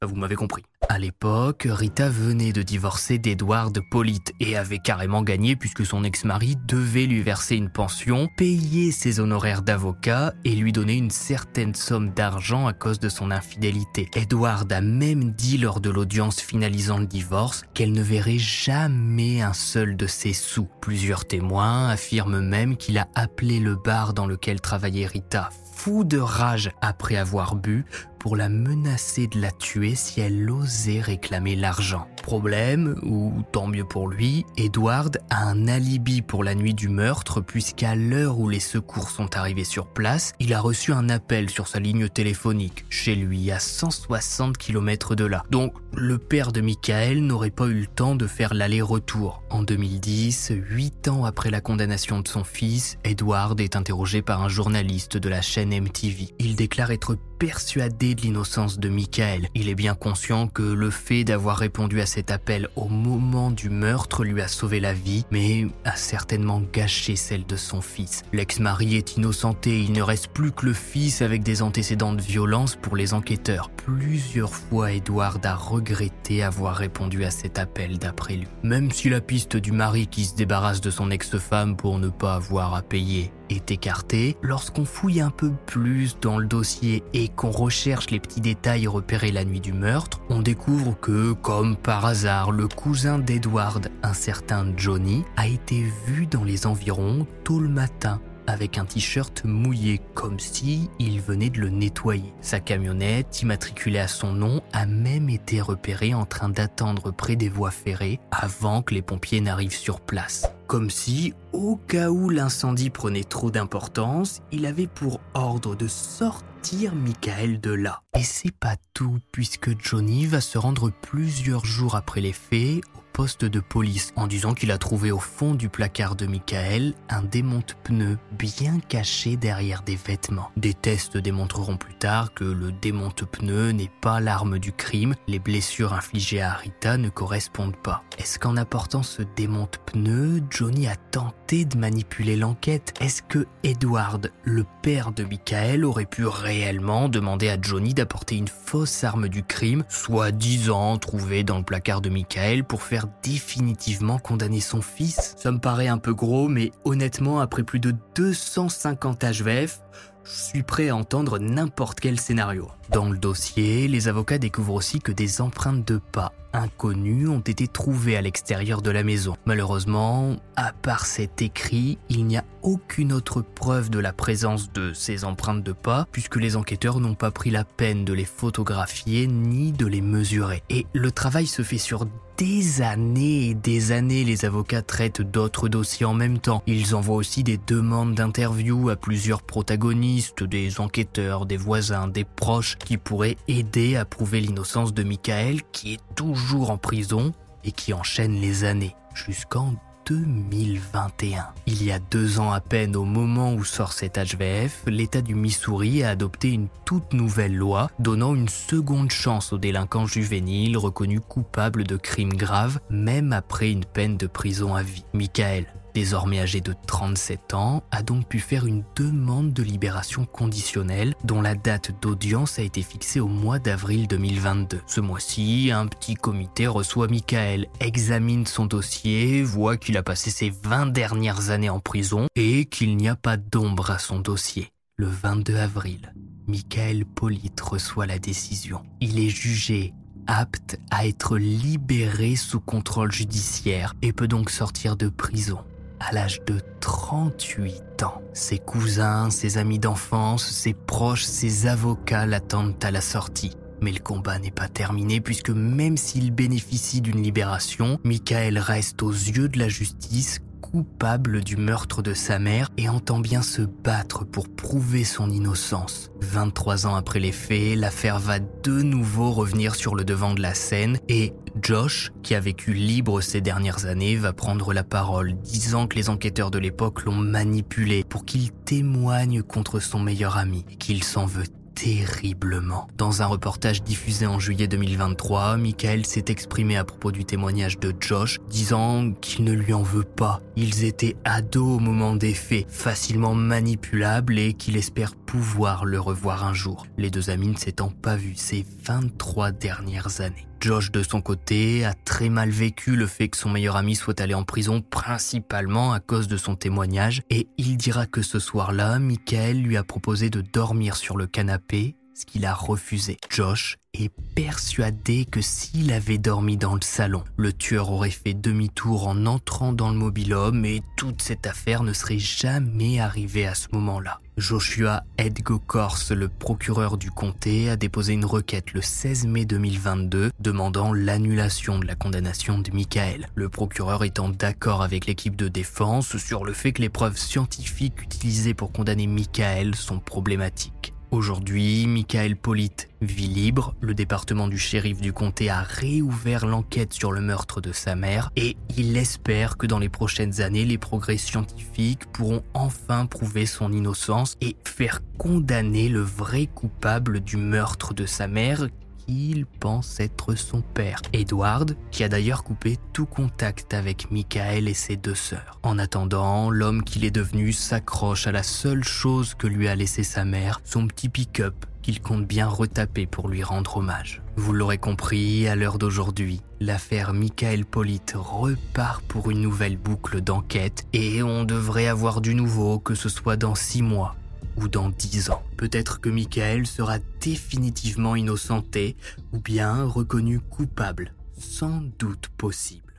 Vous 0.03 0.17
m'avez 0.17 0.35
compris. 0.35 0.65
À 0.89 0.99
l'époque, 0.99 1.67
Rita 1.71 2.11
venait 2.11 2.53
de 2.53 2.63
divorcer 2.63 3.19
d'Edward 3.19 3.79
Polite 3.91 4.33
et 4.41 4.57
avait 4.57 4.81
carrément 4.81 5.23
gagné 5.23 5.57
puisque 5.57 5.87
son 5.87 6.05
ex-mari 6.05 6.57
devait 6.67 7.07
lui 7.07 7.23
verser 7.23 7.57
une 7.57 7.71
pension, 7.71 8.29
payer 8.37 8.91
ses 8.91 9.21
honoraires 9.21 9.63
d'avocat 9.63 10.35
et 10.45 10.55
lui 10.55 10.73
donner 10.73 10.95
une 10.95 11.11
certaine 11.11 11.75
somme 11.75 12.11
d'argent 12.11 12.67
à 12.67 12.73
cause 12.73 12.99
de 12.99 13.09
son 13.09 13.31
infidélité. 13.31 14.09
Edward 14.15 14.71
a 14.73 14.81
même 14.81 15.31
dit 15.31 15.57
lors 15.57 15.81
de 15.81 15.89
l'audience 15.89 16.41
finalisant 16.41 16.99
le 16.99 17.07
divorce 17.07 17.63
qu'elle 17.73 17.93
ne 17.93 18.03
verrait 18.03 18.39
jamais 18.39 19.41
un 19.41 19.55
seul 19.55 19.97
de 19.97 20.07
ses 20.07 20.33
sous. 20.33 20.69
Plusieurs 20.81 21.25
témoins 21.25 21.89
affirment 21.89 22.41
même 22.41 22.77
qu'il 22.77 22.99
a 22.99 23.09
appelé 23.15 23.61
le 23.61 23.77
bar 23.77 24.13
dans 24.13 24.27
lequel 24.27 24.61
travaillait 24.61 25.07
Rita 25.07 25.49
fou 25.83 26.05
de 26.05 26.19
rage 26.19 26.71
après 26.81 27.17
avoir 27.17 27.57
bu 27.57 27.85
pour 28.23 28.37
la 28.37 28.49
menacer 28.49 29.27
de 29.27 29.41
la 29.41 29.51
tuer 29.51 29.97
si 29.97 30.21
elle 30.21 30.49
osait 30.49 31.01
réclamer 31.01 31.57
l'argent. 31.57 32.07
Problème, 32.23 32.95
ou 33.03 33.33
tant 33.51 33.67
mieux 33.67 33.85
pour 33.85 34.07
lui, 34.07 34.47
Edward 34.57 35.19
a 35.29 35.43
un 35.43 35.67
alibi 35.67 36.23
pour 36.23 36.45
la 36.45 36.55
nuit 36.55 36.73
du 36.73 36.89
meurtre 36.89 37.41
puisqu'à 37.41 37.97
l'heure 37.97 38.39
où 38.39 38.49
les 38.49 38.61
secours 38.61 39.11
sont 39.11 39.37
arrivés 39.37 39.65
sur 39.65 39.89
place, 39.89 40.35
il 40.39 40.55
a 40.55 40.61
reçu 40.61 40.93
un 40.93 41.09
appel 41.09 41.51
sur 41.51 41.67
sa 41.67 41.81
ligne 41.81 42.09
téléphonique, 42.09 42.85
chez 42.91 43.17
lui 43.17 43.51
à 43.51 43.59
160 43.59 44.57
km 44.57 45.17
de 45.17 45.25
là. 45.25 45.43
Donc 45.51 45.75
le 45.93 46.17
père 46.17 46.53
de 46.53 46.61
Michael 46.61 47.27
n'aurait 47.27 47.51
pas 47.51 47.67
eu 47.67 47.81
le 47.81 47.87
temps 47.89 48.15
de 48.15 48.29
faire 48.29 48.55
l'aller-retour. 48.55 49.43
En 49.51 49.65
2010, 49.65 50.53
huit 50.71 51.09
ans 51.09 51.25
après 51.25 51.51
la 51.51 51.61
condamnation 51.61 52.21
de 52.21 52.29
son 52.29 52.45
fils, 52.45 52.99
Edward 53.03 53.61
est 53.61 53.75
interrogé 53.75 54.23
par 54.23 54.43
un 54.45 54.49
journaliste 54.49 55.17
de 55.17 55.29
la 55.29 55.43
chaîne 55.43 55.71
MTV. 55.71 56.29
Il 56.39 56.55
déclare 56.55 56.93
être 56.93 57.17
persuadé 57.43 58.15
de 58.15 58.21
l'innocence 58.21 58.79
de 58.79 58.89
Michael. 58.89 59.49
Il 59.57 59.69
est 59.69 59.75
bien 59.75 59.97
conscient 59.97 60.47
que 60.47 60.63
le 60.63 60.91
fait 60.91 61.25
d'avoir 61.25 61.57
répondu 61.57 62.01
à 62.01 62.07
cet 62.07 62.31
appel 62.31 62.69
au 62.77 62.87
moment 62.87 63.51
du 63.51 63.69
meurtre 63.69 64.23
lui 64.23 64.41
a 64.41 64.47
sauvé 64.47 64.79
la 64.79 64.93
vie, 64.93 65.25
mais 65.33 65.67
a 65.85 65.97
certainement 65.97 66.63
gâché 66.73 67.17
celle 67.17 67.45
de 67.45 67.57
son 67.57 67.81
fils. 67.81 68.23
L'ex-mari 68.33 68.95
est 68.95 69.17
innocenté, 69.17 69.83
il 69.83 69.91
ne 69.91 70.03
reste 70.03 70.29
plus 70.29 70.53
que 70.53 70.67
le 70.67 70.73
fils 70.73 71.21
avec 71.21 71.43
des 71.43 71.63
antécédents 71.63 72.13
de 72.13 72.23
violence 72.23 72.77
pour 72.77 72.95
les 72.95 73.13
enquêteurs. 73.13 73.71
Plusieurs 73.71 74.55
fois, 74.55 74.93
Edward 74.93 75.45
a 75.45 75.57
regretté 75.57 76.45
avoir 76.45 76.77
répondu 76.77 77.25
à 77.25 77.33
cet 77.33 77.59
appel 77.59 77.99
d'après 77.99 78.37
lui. 78.37 78.47
Même 78.63 78.93
si 78.93 79.09
la 79.09 79.21
piste 79.21 79.57
du 79.57 79.73
mari 79.73 80.07
qui 80.07 80.27
se 80.27 80.37
débarrasse 80.37 80.81
de 80.81 80.91
son 80.91 81.11
ex-femme 81.11 81.77
pour 81.77 81.99
ne 81.99 82.09
pas 82.09 82.37
avoir 82.37 82.77
à 82.77 82.83
payer 82.83 83.33
est 83.51 83.71
écarté, 83.71 84.37
lorsqu'on 84.43 84.85
fouille 84.85 85.21
un 85.21 85.31
peu 85.31 85.53
plus 85.67 86.17
dans 86.21 86.39
le 86.39 86.47
dossier 86.47 87.03
et 87.13 87.29
qu'on 87.37 87.51
recherche 87.51 88.11
les 88.11 88.21
petits 88.21 88.41
détails 88.41 88.87
repérés 88.87 89.33
la 89.33 89.45
nuit 89.45 89.61
du 89.61 89.73
meurtre, 89.73 90.21
on 90.29 90.43
découvre 90.43 90.99
que, 91.01 91.33
comme 91.33 91.77
par 91.77 92.05
hasard, 92.05 92.53
le 92.53 92.69
cousin 92.69 93.19
d'Edward, 93.19 93.89
un 94.03 94.15
certain 94.15 94.67
Johnny, 94.77 95.25
a 95.37 95.47
été 95.47 95.85
vu 96.07 96.27
dans 96.27 96.45
les 96.45 96.67
environs 96.67 97.27
tôt 97.45 97.61
le 97.61 97.69
matin 97.69 98.21
avec 98.47 98.79
un 98.79 98.85
t-shirt 98.85 99.45
mouillé 99.45 100.01
comme 100.15 100.39
si 100.39 100.91
il 100.99 101.21
venait 101.21 101.51
de 101.51 101.61
le 101.61 101.69
nettoyer. 101.69 102.33
Sa 102.41 102.61
camionnette, 102.61 103.41
immatriculée 103.43 104.01
à 104.01 104.09
son 104.09 104.33
nom, 104.33 104.61
a 104.73 104.87
même 104.87 105.29
été 105.29 105.61
repérée 105.61 106.15
en 106.15 106.27
train 106.27 106.49
d'attendre 106.49 107.13
près 107.13 107.37
des 107.37 107.49
voies 107.49 107.71
ferrées 107.71 108.19
avant 108.31 108.83
que 108.83 108.95
les 108.95 109.03
pompiers 109.03 109.41
n'arrivent 109.41 109.77
sur 109.77 110.01
place 110.01 110.47
comme 110.73 110.89
si, 110.89 111.35
au 111.53 111.77
cas 111.77 112.09
où 112.09 112.31
l'incendie 112.31 112.89
prenait 112.89 113.25
trop 113.25 113.51
d'importance, 113.51 114.41
il 114.53 114.65
avait 114.65 114.87
pour 114.87 115.21
ordre 115.35 115.77
de 115.77 115.87
sortir 115.87 116.47
Michael 116.95 117.61
de 117.61 117.73
là. 117.73 118.03
Et 118.17 118.23
c'est 118.23 118.55
pas 118.55 118.77
tout, 118.95 119.19
puisque 119.33 119.71
Johnny 119.83 120.27
va 120.27 120.41
se 120.41 120.59
rendre 120.59 120.91
plusieurs 120.91 121.65
jours 121.65 121.97
après 121.97 122.21
les 122.21 122.33
faits 122.33 122.83
poste 123.13 123.45
de 123.45 123.61
police 123.61 124.13
en 124.17 124.27
disant 124.27 124.55
qu'il 124.55 124.71
a 124.71 124.79
trouvé 124.79 125.13
au 125.13 125.19
fond 125.19 125.55
du 125.55 125.69
placard 125.69 126.17
de 126.17 126.27
Michael 126.27 126.95
un 127.09 127.23
démonte-pneu 127.23 128.19
bien 128.39 128.79
caché 128.89 129.37
derrière 129.37 129.83
des 129.83 129.97
vêtements. 129.97 130.51
Des 130.57 130.75
tests 130.75 131.17
démontreront 131.17 131.77
plus 131.77 131.95
tard 131.95 132.35
que 132.35 132.45
le 132.45 132.73
démonte-pneu 132.73 133.71
n'est 133.71 133.91
pas 134.01 134.21
l'arme 134.21 134.59
du 134.59 134.73
crime, 134.73 135.15
les 135.29 135.39
blessures 135.39 135.93
infligées 135.93 136.43
à 136.43 136.55
Rita 136.55 136.97
ne 136.97 137.11
correspondent 137.11 137.77
pas. 137.77 138.03
Est-ce 138.19 138.39
qu'en 138.39 138.57
apportant 138.57 139.03
ce 139.03 139.23
démonte-pneu, 139.37 140.43
Johnny 140.51 140.87
a 140.87 140.97
tenté 140.97 141.42
de 141.53 141.77
manipuler 141.77 142.37
l'enquête. 142.37 142.95
Est-ce 143.01 143.21
que 143.21 143.47
Edward, 143.63 144.31
le 144.43 144.65
père 144.81 145.13
de 145.13 145.23
Michael, 145.23 145.85
aurait 145.85 146.07
pu 146.07 146.25
réellement 146.25 147.11
demander 147.11 147.51
à 147.51 147.59
Johnny 147.61 147.93
d'apporter 147.93 148.37
une 148.37 148.49
fausse 148.49 149.05
arme 149.05 149.29
du 149.29 149.43
crime, 149.43 149.85
soi-disant 149.91 150.97
trouvée 150.97 151.45
dans 151.45 151.59
le 151.59 151.65
placard 151.65 152.01
de 152.01 152.09
Michael 152.09 152.65
pour 152.65 152.83
faire 152.83 153.07
définitivement 153.23 154.19
condamner 154.19 154.61
son 154.61 154.81
fils? 154.81 155.35
Ça 155.37 155.53
me 155.53 155.59
paraît 155.59 155.89
un 155.89 155.99
peu 155.99 156.15
gros, 156.15 156.49
mais 156.49 156.73
honnêtement, 156.85 157.41
après 157.41 157.65
plus 157.65 157.81
de 157.81 157.95
250 158.15 159.23
HVF, 159.23 159.83
je 160.25 160.31
suis 160.31 160.63
prêt 160.63 160.89
à 160.89 160.97
entendre 160.97 161.39
n'importe 161.39 162.01
quel 162.01 162.19
scénario. 162.19 162.69
Dans 162.91 163.09
le 163.09 163.19
dossier, 163.19 163.89
les 163.89 164.09
avocats 164.09 164.39
découvrent 164.39 164.75
aussi 164.75 165.01
que 165.01 165.13
des 165.13 165.41
empreintes 165.41 165.87
de 165.87 165.99
pas 165.99 166.33
inconnues 166.53 167.29
ont 167.29 167.41
été 167.41 167.67
trouvées 167.67 168.17
à 168.17 168.21
l'extérieur 168.21 168.83
de 168.83 168.91
la 168.91 169.03
maison. 169.03 169.37
Malheureusement, 169.47 170.37
à 170.57 170.73
part 170.73 171.07
cet 171.07 171.43
écrit, 171.43 171.99
il 172.09 172.27
n'y 172.27 172.37
a 172.37 172.45
aucune 172.63 173.13
autre 173.13 173.41
preuve 173.41 173.91
de 173.91 173.99
la 173.99 174.13
présence 174.13 174.73
de 174.73 174.93
ces 174.93 175.25
empreintes 175.25 175.63
de 175.63 175.73
pas, 175.73 176.07
puisque 176.13 176.37
les 176.37 176.57
enquêteurs 176.57 177.01
n'ont 177.01 177.15
pas 177.15 177.31
pris 177.31 177.51
la 177.51 177.65
peine 177.65 178.05
de 178.05 178.13
les 178.13 178.25
photographier 178.25 179.27
ni 179.27 179.73
de 179.73 179.87
les 179.87 180.03
mesurer. 180.03 180.63
Et 180.69 180.87
le 180.93 181.11
travail 181.11 181.47
se 181.47 181.63
fait 181.63 181.79
sur 181.79 182.07
des 182.43 182.83
années 182.83 183.51
et 183.51 183.55
des 183.55 183.93
années, 183.93 184.25
les 184.25 184.45
avocats 184.45 184.83
traitent 184.83 185.23
d'autres 185.23 185.69
dossiers 185.69 186.07
en 186.07 186.13
même 186.13 186.41
temps. 186.41 186.61
Ils 186.67 186.97
envoient 186.97 187.15
aussi 187.15 187.45
des 187.45 187.57
demandes 187.57 188.17
d'interview 188.17 188.91
à 188.91 188.97
plusieurs 188.97 189.43
protagonistes, 189.43 190.43
des 190.43 190.81
enquêteurs, 190.81 191.47
des 191.47 191.57
voisins, 191.57 192.09
des 192.09 192.25
proches, 192.25 192.79
qui 192.79 192.97
pourraient 192.97 193.37
aider 193.47 193.95
à 193.95 194.05
prouver 194.05 194.41
l'innocence 194.41 194.93
de 194.93 195.05
Michael, 195.05 195.61
qui 195.71 195.95
est 195.95 196.01
toujours 196.17 196.71
en 196.71 196.79
prison 196.79 197.33
et 197.63 197.71
qui 197.71 197.93
enchaîne 197.93 198.35
les 198.35 198.65
années 198.65 198.97
jusqu'en 199.15 199.75
2021. 200.13 201.47
Il 201.67 201.83
y 201.83 201.91
a 201.91 201.99
deux 201.99 202.39
ans 202.39 202.53
à 202.53 202.61
peine 202.61 202.97
au 202.97 203.05
moment 203.05 203.55
où 203.55 203.65
sort 203.65 203.93
cet 203.93 204.19
HVF, 204.19 204.83
l'État 204.87 205.23
du 205.23 205.35
Missouri 205.35 206.03
a 206.03 206.11
adopté 206.11 206.51
une 206.51 206.69
toute 206.85 207.15
nouvelle 207.15 207.57
loi 207.57 207.91
donnant 207.99 208.35
une 208.35 208.49
seconde 208.49 209.11
chance 209.11 209.53
aux 209.53 209.59
délinquants 209.59 210.07
juvéniles 210.07 210.77
reconnus 210.77 211.23
coupables 211.27 211.85
de 211.85 211.97
crimes 211.97 212.35
graves, 212.35 212.79
même 212.91 213.33
après 213.33 213.71
une 213.71 213.87
peine 213.87 214.19
de 214.19 214.27
prison 214.27 214.75
à 214.75 214.83
vie. 214.83 215.05
Michael, 215.15 215.67
désormais 215.95 216.41
âgé 216.41 216.61
de 216.61 216.75
37 216.87 217.55
ans, 217.55 217.83
a 217.91 218.03
donc 218.03 218.29
pu 218.29 218.41
faire 218.41 218.67
une 218.67 218.85
demande 218.97 219.53
de 219.53 219.63
libération 219.63 220.25
conditionnelle 220.25 221.15
dont 221.25 221.43
la 221.43 221.55
date 221.55 221.93
d'audience 222.01 222.59
a 222.59 222.63
été 222.63 222.83
fixée 222.83 223.21
au 223.21 223.29
mois 223.29 223.59
d'avril 223.59 224.09
2022. 224.09 224.81
Ce 224.87 225.01
mois-ci, 225.01 225.71
un 225.73 225.87
petit 225.87 226.15
comité 226.15 226.67
reçoit 226.67 227.09
Michael, 227.09 227.67
examine 227.81 228.47
son 228.47 228.67
dossier, 228.67 229.43
voit 229.43 229.77
qu'il 229.77 229.97
a 229.97 230.03
passé 230.03 230.31
ses 230.31 230.51
20 230.51 230.87
dernières 230.87 231.51
années 231.51 231.71
en 231.71 231.81
prison 231.81 232.27
et 232.37 232.65
qu'il 232.67 232.97
n'y 232.97 233.09
a 233.09 233.17
pas 233.17 233.37
d'ombre 233.37 233.91
à 233.91 233.99
son 233.99 234.19
dossier. 234.19 234.69
Le 234.97 235.07
22 235.07 235.57
avril, 235.57 236.15
Michael 236.47 237.05
Polite 237.05 237.61
reçoit 237.61 238.07
la 238.07 238.19
décision. 238.19 238.83
Il 239.01 239.19
est 239.19 239.31
jugé 239.31 239.95
apte 240.27 240.79
à 240.91 241.07
être 241.07 241.37
libéré 241.37 242.37
sous 242.37 242.61
contrôle 242.61 243.13
judiciaire 243.13 243.95
et 244.03 244.13
peut 244.13 244.29
donc 244.29 244.51
sortir 244.51 244.97
de 244.97 245.09
prison 245.09 245.59
à 246.09 246.13
l'âge 246.13 246.41
de 246.47 246.59
38 246.81 248.03
ans. 248.03 248.23
Ses 248.33 248.59
cousins, 248.59 249.31
ses 249.31 249.59
amis 249.59 249.79
d'enfance, 249.79 250.45
ses 250.47 250.75
proches, 250.75 251.25
ses 251.25 251.67
avocats 251.67 252.27
l'attendent 252.27 252.83
à 252.83 252.91
la 252.91 253.01
sortie. 253.01 253.57
Mais 253.81 253.93
le 253.93 254.01
combat 254.01 254.39
n'est 254.39 254.51
pas 254.51 254.69
terminé 254.69 255.21
puisque 255.21 255.51
même 255.51 255.97
s'il 255.97 256.31
bénéficie 256.31 257.01
d'une 257.01 257.23
libération, 257.23 257.99
Michael 258.05 258.59
reste 258.59 259.03
aux 259.03 259.11
yeux 259.11 259.49
de 259.49 259.59
la 259.59 259.69
justice 259.69 260.41
coupable 260.73 261.45
du 261.45 261.59
meurtre 261.59 262.01
de 262.01 262.15
sa 262.15 262.39
mère 262.39 262.71
et 262.79 262.89
entend 262.89 263.21
bien 263.21 263.43
se 263.43 263.61
battre 263.61 264.25
pour 264.25 264.49
prouver 264.49 265.05
son 265.05 265.29
innocence. 265.29 266.11
23 266.23 266.87
ans 266.87 266.95
après 266.95 267.21
les 267.21 267.31
faits, 267.31 267.77
l'affaire 267.77 268.19
va 268.19 268.39
de 268.39 268.81
nouveau 268.81 269.33
revenir 269.33 269.75
sur 269.75 269.95
le 269.95 270.03
devant 270.03 270.33
de 270.33 270.41
la 270.41 270.55
scène 270.55 270.99
et 271.09 271.35
Josh, 271.61 272.11
qui 272.23 272.35
a 272.35 272.41
vécu 272.41 272.73
libre 272.73 273.21
ces 273.21 273.43
dernières 273.43 273.85
années, 273.85 274.17
va 274.17 274.33
prendre 274.33 274.73
la 274.73 274.83
parole, 274.83 275.35
disant 275.43 275.87
que 275.87 275.97
les 275.97 276.09
enquêteurs 276.09 276.51
de 276.51 276.59
l'époque 276.59 277.05
l'ont 277.05 277.13
manipulé 277.13 278.03
pour 278.03 278.25
qu'il 278.25 278.51
témoigne 278.51 279.43
contre 279.43 279.79
son 279.79 280.01
meilleur 280.01 280.39
ami 280.39 280.65
et 280.71 280.77
qu'il 280.77 281.05
s'en 281.05 281.27
veut 281.27 281.45
terriblement. 281.75 282.89
Dans 282.97 283.23
un 283.23 283.27
reportage 283.27 283.83
diffusé 283.83 284.27
en 284.27 284.39
juillet 284.39 284.69
2023, 284.69 285.57
Michael 285.57 286.07
s'est 286.07 286.27
exprimé 286.29 286.77
à 286.77 286.85
propos 286.85 287.13
du 287.13 287.25
témoignage 287.25 287.79
de 287.79 287.93
Josh, 288.01 288.39
disant 288.49 289.13
qu'il 289.21 289.45
ne 289.45 289.53
lui 289.53 289.73
en 289.73 289.83
veut 289.83 290.05
pas. 290.05 290.41
Ils 290.57 290.85
étaient 290.85 291.17
ados 291.25 291.77
au 291.77 291.79
moment 291.79 292.15
des 292.15 292.35
faits, 292.35 292.67
facilement 292.69 293.35
manipulables 293.35 294.39
et 294.39 294.55
qu'il 294.55 294.77
espère 294.77 295.17
pouvoir 295.17 295.85
le 295.85 296.01
revoir 296.01 296.45
un 296.45 296.55
jour. 296.55 296.87
Les 296.99 297.11
deux 297.11 297.31
amis 297.31 297.49
ne 297.49 297.57
s'étant 297.57 297.91
pas 297.91 298.17
vus 298.17 298.37
ces 298.37 298.65
23 298.85 299.53
dernières 299.53 300.21
années. 300.21 300.47
Josh, 300.63 300.93
de 300.93 301.03
son 301.03 301.21
côté, 301.21 301.85
a 301.85 301.93
très 301.93 302.29
mal 302.29 302.49
vécu 302.49 302.95
le 302.95 303.09
fait 303.09 303.29
que 303.29 303.37
son 303.37 303.51
meilleur 303.51 303.75
ami 303.75 303.97
soit 303.97 304.21
allé 304.21 304.33
en 304.33 304.45
prison 304.45 304.81
principalement 304.81 305.93
à 305.93 305.99
cause 305.99 306.29
de 306.29 306.37
son 306.37 306.55
témoignage 306.55 307.23
et 307.31 307.49
il 307.59 307.77
dira 307.77 308.07
que 308.07 308.23
ce 308.23 308.39
soir-là, 308.39 309.01
Michael 309.01 309.61
lui 309.61 309.77
a 309.77 309.83
proposé 309.83 310.31
de 310.31 310.41
dormir 310.41 310.95
sur 310.95 311.17
le 311.17 311.27
canapé, 311.27 311.97
ce 312.15 312.27
qu'il 312.27 312.47
a 312.47 312.55
refusé. 312.55 313.17
Josh 313.29 313.77
est 313.93 314.13
persuadé 314.37 315.25
que 315.25 315.41
s'il 315.41 315.93
avait 315.93 316.19
dormi 316.19 316.57
dans 316.57 316.77
le 316.77 316.81
salon, 316.81 317.25
le 317.37 317.53
tueur 317.53 317.91
aurait 317.91 318.11
fait 318.11 318.35
demi-tour 318.35 319.09
en 319.09 319.27
entrant 319.27 319.73
dans 319.73 319.91
le 319.91 319.97
mobilhome 319.97 320.65
et 320.65 320.81
toute 320.97 321.23
cette 321.23 321.49
affaire 321.49 321.83
ne 321.83 321.93
serait 321.93 322.21
jamais 322.21 323.01
arrivée 323.01 323.49
à 323.49 323.57
ce 323.57 323.67
moment-là. 323.73 324.21
Joshua 324.39 325.03
Edgokors, 325.19 325.99
le 326.11 326.27
procureur 326.27 326.97
du 326.97 327.11
comté, 327.11 327.69
a 327.69 327.77
déposé 327.77 328.15
une 328.15 328.25
requête 328.25 328.73
le 328.73 328.81
16 328.81 329.27
mai 329.27 329.45
2022 329.45 330.31
demandant 330.41 330.95
l'annulation 330.95 331.79
de 331.79 331.87
la 331.87 331.97
condamnation 331.97 332.59
de 332.59 332.71
Michael. 332.71 333.29
Le 333.35 333.51
procureur 333.51 334.05
étant 334.05 334.31
d'accord 334.31 334.83
avec 334.83 335.05
l'équipe 335.07 335.37
de 335.37 335.49
défense 335.49 336.17
sur 336.17 336.47
le 336.47 336.55
fait 336.55 336.73
que 336.73 336.81
les 336.81 336.89
preuves 336.89 337.19
scientifiques 337.19 338.01
utilisées 338.01 338.55
pour 338.55 338.73
condamner 338.73 339.07
Michael 339.07 339.75
sont 339.75 339.99
problématiques. 339.99 340.92
Aujourd'hui, 341.13 341.87
Michael 341.87 342.37
Polite 342.37 342.89
vit 343.03 343.27
libre, 343.27 343.75
le 343.83 343.93
département 343.93 344.49
du 344.49 344.57
shérif 344.57 344.99
du 345.03 345.13
comté 345.13 345.51
a 345.51 345.61
réouvert 345.61 346.47
l'enquête 346.47 346.95
sur 346.95 347.13
le 347.13 347.21
meurtre 347.21 347.61
de 347.61 347.71
sa 347.71 347.95
mère 347.95 348.31
et 348.35 348.57
il 348.79 348.97
espère 348.97 349.59
que 349.59 349.67
dans 349.67 349.79
les 349.79 349.91
prochaines 349.91 350.41
années, 350.41 350.65
les 350.65 350.79
progrès 350.79 351.19
scientifiques 351.19 352.07
pourront 352.15 352.43
enfin 352.55 353.05
prouver 353.05 353.45
son 353.45 353.73
innocence 353.73 354.39
et 354.41 354.57
faire 354.65 355.01
condamner 355.19 355.91
le 355.91 356.01
vrai 356.01 356.47
coupable 356.47 357.21
du 357.21 357.37
meurtre 357.37 357.93
de 357.93 358.07
sa 358.07 358.27
mère 358.27 358.69
il 359.09 359.47
pense 359.47 360.01
être 360.01 360.35
son 360.35 360.61
père, 360.61 361.01
Edward, 361.13 361.77
qui 361.91 362.05
a 362.05 362.09
d'ailleurs 362.09 362.45
coupé 362.45 362.79
tout 362.93 363.07
contact 363.07 363.75
avec 363.75 364.11
Michael 364.11 364.69
et 364.69 364.75
ses 364.75 364.97
deux 364.97 365.15
sœurs. 365.15 365.59
En 365.63 365.79
attendant, 365.79 366.51
l'homme 366.51 366.83
qu'il 366.83 367.05
est 367.05 367.11
devenu 367.11 367.53
s'accroche 367.53 368.27
à 368.27 368.33
la 368.33 368.43
seule 368.43 368.85
chose 368.85 369.35
que 369.35 369.47
lui 369.47 369.69
a 369.69 369.75
laissé 369.75 370.03
sa 370.03 370.25
mère, 370.25 370.61
son 370.65 370.87
petit 370.87 371.09
pick-up 371.09 371.67
qu'il 371.83 372.01
compte 372.01 372.27
bien 372.27 372.47
retaper 372.47 373.07
pour 373.07 373.29
lui 373.29 373.43
rendre 373.43 373.79
hommage. 373.79 374.23
Vous 374.37 374.53
l'aurez 374.53 374.79
compris, 374.79 375.47
à 375.49 375.57
l'heure 375.57 375.79
d'aujourd'hui, 375.79 376.41
l'affaire 376.61 377.13
Michael 377.13 377.67
Polite 377.67 378.15
repart 378.17 379.03
pour 379.03 379.31
une 379.31 379.41
nouvelle 379.41 379.77
boucle 379.77 380.21
d'enquête 380.21 380.87
et 380.93 381.23
on 381.23 381.45
devrait 381.45 381.89
avoir 381.89 382.21
du 382.21 382.35
nouveau, 382.35 382.79
que 382.79 382.95
ce 382.95 383.09
soit 383.09 383.37
dans 383.37 383.55
six 383.55 383.83
mois 383.83 384.15
ou 384.57 384.69
dans 384.69 384.89
dix 384.91 385.31
ans. 385.31 385.43
Peut-être 385.57 386.01
que 386.01 386.09
Michael 386.09 386.67
sera 386.67 386.99
définitivement 387.21 388.17
innocenté 388.17 388.97
ou 389.33 389.41
bien 389.41 389.85
reconnu 389.85 390.41
coupable, 390.41 391.15
sans 391.39 391.83
doute 391.99 392.29
possible. 392.37 392.93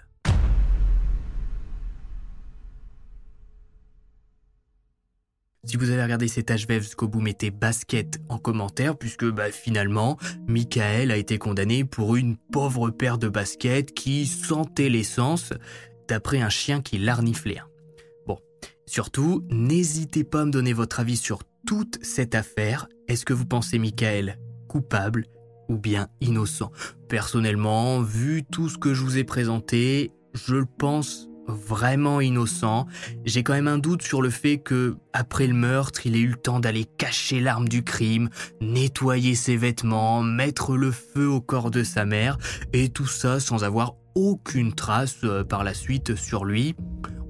Si 5.66 5.78
vous 5.78 5.92
avez 5.92 6.04
regardé 6.04 6.28
cet 6.28 6.52
HVF 6.52 6.84
jusqu'au 6.84 7.08
bout, 7.08 7.22
mettez 7.22 7.50
basket 7.50 8.20
en 8.28 8.38
commentaire, 8.38 8.98
puisque 8.98 9.24
bah, 9.24 9.50
finalement, 9.50 10.18
Michael 10.46 11.10
a 11.10 11.16
été 11.16 11.38
condamné 11.38 11.86
pour 11.86 12.18
une 12.18 12.36
pauvre 12.36 12.90
paire 12.90 13.18
de 13.18 13.30
baskets 13.30 13.94
qui 13.94 14.26
sentait 14.26 14.90
l'essence, 14.90 15.54
d'après 16.10 16.42
un 16.42 16.50
chien 16.50 16.82
qui 16.82 16.98
l'arniflait. 16.98 17.62
Surtout, 18.94 19.44
n'hésitez 19.50 20.24
pas 20.24 20.42
à 20.42 20.46
me 20.46 20.52
donner 20.52 20.72
votre 20.72 21.00
avis 21.00 21.18
sur 21.18 21.40
toute 21.66 21.98
cette 22.04 22.36
affaire. 22.36 22.88
Est-ce 23.08 23.26
que 23.26 23.34
vous 23.34 23.48
pensez 23.48 23.80
Michael 23.80 24.38
coupable 24.68 25.26
ou 25.68 25.80
bien 25.80 26.10
innocent? 26.22 26.72
Personnellement, 27.10 28.02
vu 28.02 28.44
tout 28.44 28.70
ce 28.70 28.78
que 28.78 28.94
je 28.94 29.02
vous 29.02 29.18
ai 29.18 29.24
présenté, 29.24 30.12
je 30.36 30.58
le 30.58 30.66
pense 30.68 31.28
vraiment 31.48 32.22
innocent. 32.22 32.86
J'ai 33.26 33.42
quand 33.42 33.54
même 33.54 33.68
un 33.68 33.80
doute 33.80 34.04
sur 34.04 34.22
le 34.22 34.30
fait 34.30 34.60
que, 34.60 34.96
après 35.12 35.48
le 35.48 35.56
meurtre, 35.56 36.06
il 36.06 36.16
ait 36.16 36.20
eu 36.20 36.28
le 36.28 36.36
temps 36.36 36.60
d'aller 36.60 36.86
cacher 36.86 37.40
l'arme 37.40 37.68
du 37.68 37.84
crime, 37.84 38.30
nettoyer 38.62 39.34
ses 39.34 39.58
vêtements, 39.58 40.22
mettre 40.22 40.78
le 40.78 40.92
feu 40.92 41.28
au 41.28 41.42
corps 41.42 41.72
de 41.72 41.82
sa 41.82 42.06
mère, 42.06 42.38
et 42.74 42.90
tout 42.90 43.08
ça 43.08 43.40
sans 43.40 43.64
avoir 43.64 43.96
aucune 44.14 44.76
trace 44.76 45.18
euh, 45.24 45.44
par 45.44 45.64
la 45.64 45.74
suite 45.74 46.16
sur 46.16 46.46
lui 46.46 46.76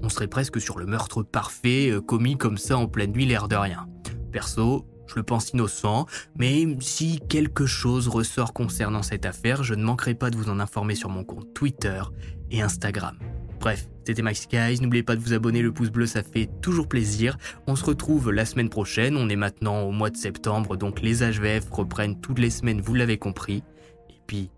on 0.04 0.08
serait 0.08 0.28
presque 0.28 0.60
sur 0.60 0.78
le 0.78 0.86
meurtre 0.86 1.22
parfait 1.22 1.90
euh, 1.90 2.00
commis 2.00 2.36
comme 2.36 2.58
ça 2.58 2.76
en 2.76 2.86
pleine 2.86 3.12
nuit, 3.12 3.24
l'air 3.24 3.48
de 3.48 3.56
rien. 3.56 3.88
Perso, 4.32 4.86
je 5.06 5.14
le 5.16 5.22
pense 5.22 5.50
innocent, 5.50 6.06
mais 6.36 6.76
si 6.80 7.20
quelque 7.28 7.66
chose 7.66 8.08
ressort 8.08 8.52
concernant 8.52 9.02
cette 9.02 9.26
affaire, 9.26 9.62
je 9.62 9.74
ne 9.74 9.82
manquerai 9.82 10.14
pas 10.14 10.30
de 10.30 10.36
vous 10.36 10.50
en 10.50 10.60
informer 10.60 10.94
sur 10.94 11.08
mon 11.08 11.24
compte 11.24 11.54
Twitter 11.54 12.02
et 12.50 12.60
Instagram. 12.60 13.18
Bref, 13.60 13.88
c'était 14.06 14.20
Max 14.20 14.46
Guys, 14.46 14.80
n'oubliez 14.80 15.02
pas 15.02 15.16
de 15.16 15.20
vous 15.20 15.32
abonner, 15.32 15.62
le 15.62 15.72
pouce 15.72 15.90
bleu 15.90 16.04
ça 16.04 16.22
fait 16.22 16.50
toujours 16.60 16.86
plaisir. 16.86 17.38
On 17.66 17.76
se 17.76 17.84
retrouve 17.84 18.30
la 18.30 18.44
semaine 18.44 18.68
prochaine, 18.68 19.16
on 19.16 19.28
est 19.30 19.36
maintenant 19.36 19.82
au 19.82 19.90
mois 19.90 20.10
de 20.10 20.16
septembre, 20.16 20.76
donc 20.76 21.00
les 21.00 21.22
HVF 21.22 21.70
reprennent 21.70 22.20
toutes 22.20 22.38
les 22.38 22.50
semaines, 22.50 22.82
vous 22.82 22.94
l'avez 22.94 23.16
compris. 23.16 23.62
Et 24.10 24.20
puis, 24.26 24.50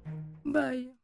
bye 0.45 0.96